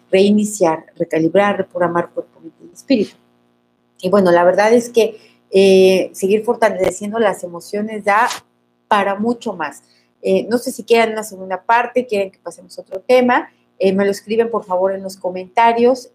Reiniciar, 0.10 0.86
recalibrar, 0.96 1.58
reprogramar 1.58 2.10
cuerpo, 2.12 2.40
mente 2.40 2.64
y 2.64 2.74
espíritu. 2.74 3.16
Y 4.02 4.10
bueno, 4.10 4.32
la 4.32 4.44
verdad 4.44 4.74
es 4.74 4.90
que 4.90 5.18
eh, 5.52 6.10
seguir 6.14 6.44
fortaleciendo 6.44 7.20
las 7.20 7.44
emociones 7.44 8.04
da 8.04 8.28
para 8.88 9.16
mucho 9.16 9.54
más. 9.54 9.84
Eh, 10.22 10.48
no 10.50 10.58
sé 10.58 10.72
si 10.72 10.84
quieran 10.84 11.12
una 11.12 11.24
segunda 11.24 11.64
parte, 11.64 12.08
quieren 12.08 12.32
que 12.32 12.40
pasemos 12.40 12.80
otro 12.80 13.02
tema. 13.02 13.50
Eh, 13.78 13.92
me 13.94 14.06
lo 14.06 14.12
escriben 14.12 14.50
por 14.50 14.64
favor 14.64 14.94
en 14.94 15.04
los 15.04 15.18
comentarios. 15.18 16.10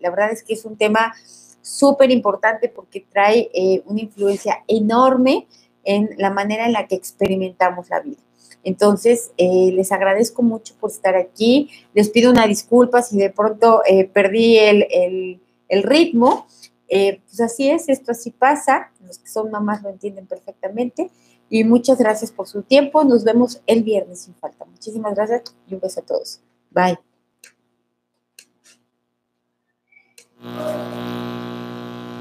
La 0.00 0.10
verdad 0.10 0.32
es 0.32 0.42
que 0.42 0.54
es 0.54 0.64
un 0.64 0.76
tema 0.76 1.14
súper 1.60 2.10
importante 2.10 2.68
porque 2.68 3.06
trae 3.10 3.50
una 3.84 4.00
influencia 4.00 4.64
enorme 4.66 5.46
en 5.84 6.10
la 6.18 6.30
manera 6.30 6.66
en 6.66 6.72
la 6.72 6.86
que 6.86 6.94
experimentamos 6.94 7.88
la 7.90 8.00
vida. 8.00 8.18
Entonces, 8.62 9.32
les 9.38 9.90
agradezco 9.90 10.42
mucho 10.42 10.74
por 10.78 10.90
estar 10.90 11.16
aquí. 11.16 11.70
Les 11.94 12.10
pido 12.10 12.30
una 12.30 12.46
disculpa 12.46 13.02
si 13.02 13.16
de 13.16 13.30
pronto 13.30 13.82
perdí 14.12 14.58
el, 14.58 15.40
el 15.68 15.82
ritmo. 15.82 16.46
pues 16.88 17.40
así 17.40 17.70
es, 17.70 17.88
esto 17.88 18.12
así 18.12 18.30
pasa. 18.30 18.92
Los 19.06 19.18
que 19.18 19.28
son 19.28 19.50
mamás 19.50 19.82
lo 19.82 19.88
entienden 19.88 20.26
perfectamente. 20.26 21.10
Y 21.48 21.64
muchas 21.64 21.98
gracias 21.98 22.30
por 22.30 22.46
su 22.46 22.62
tiempo. 22.62 23.02
Nos 23.02 23.24
vemos 23.24 23.60
el 23.66 23.82
viernes 23.82 24.20
sin 24.22 24.34
falta. 24.34 24.64
Muchísimas 24.66 25.14
gracias 25.14 25.42
y 25.66 25.74
un 25.74 25.80
beso 25.80 26.00
a 26.00 26.04
todos. 26.04 26.40
Bye. 26.70 26.98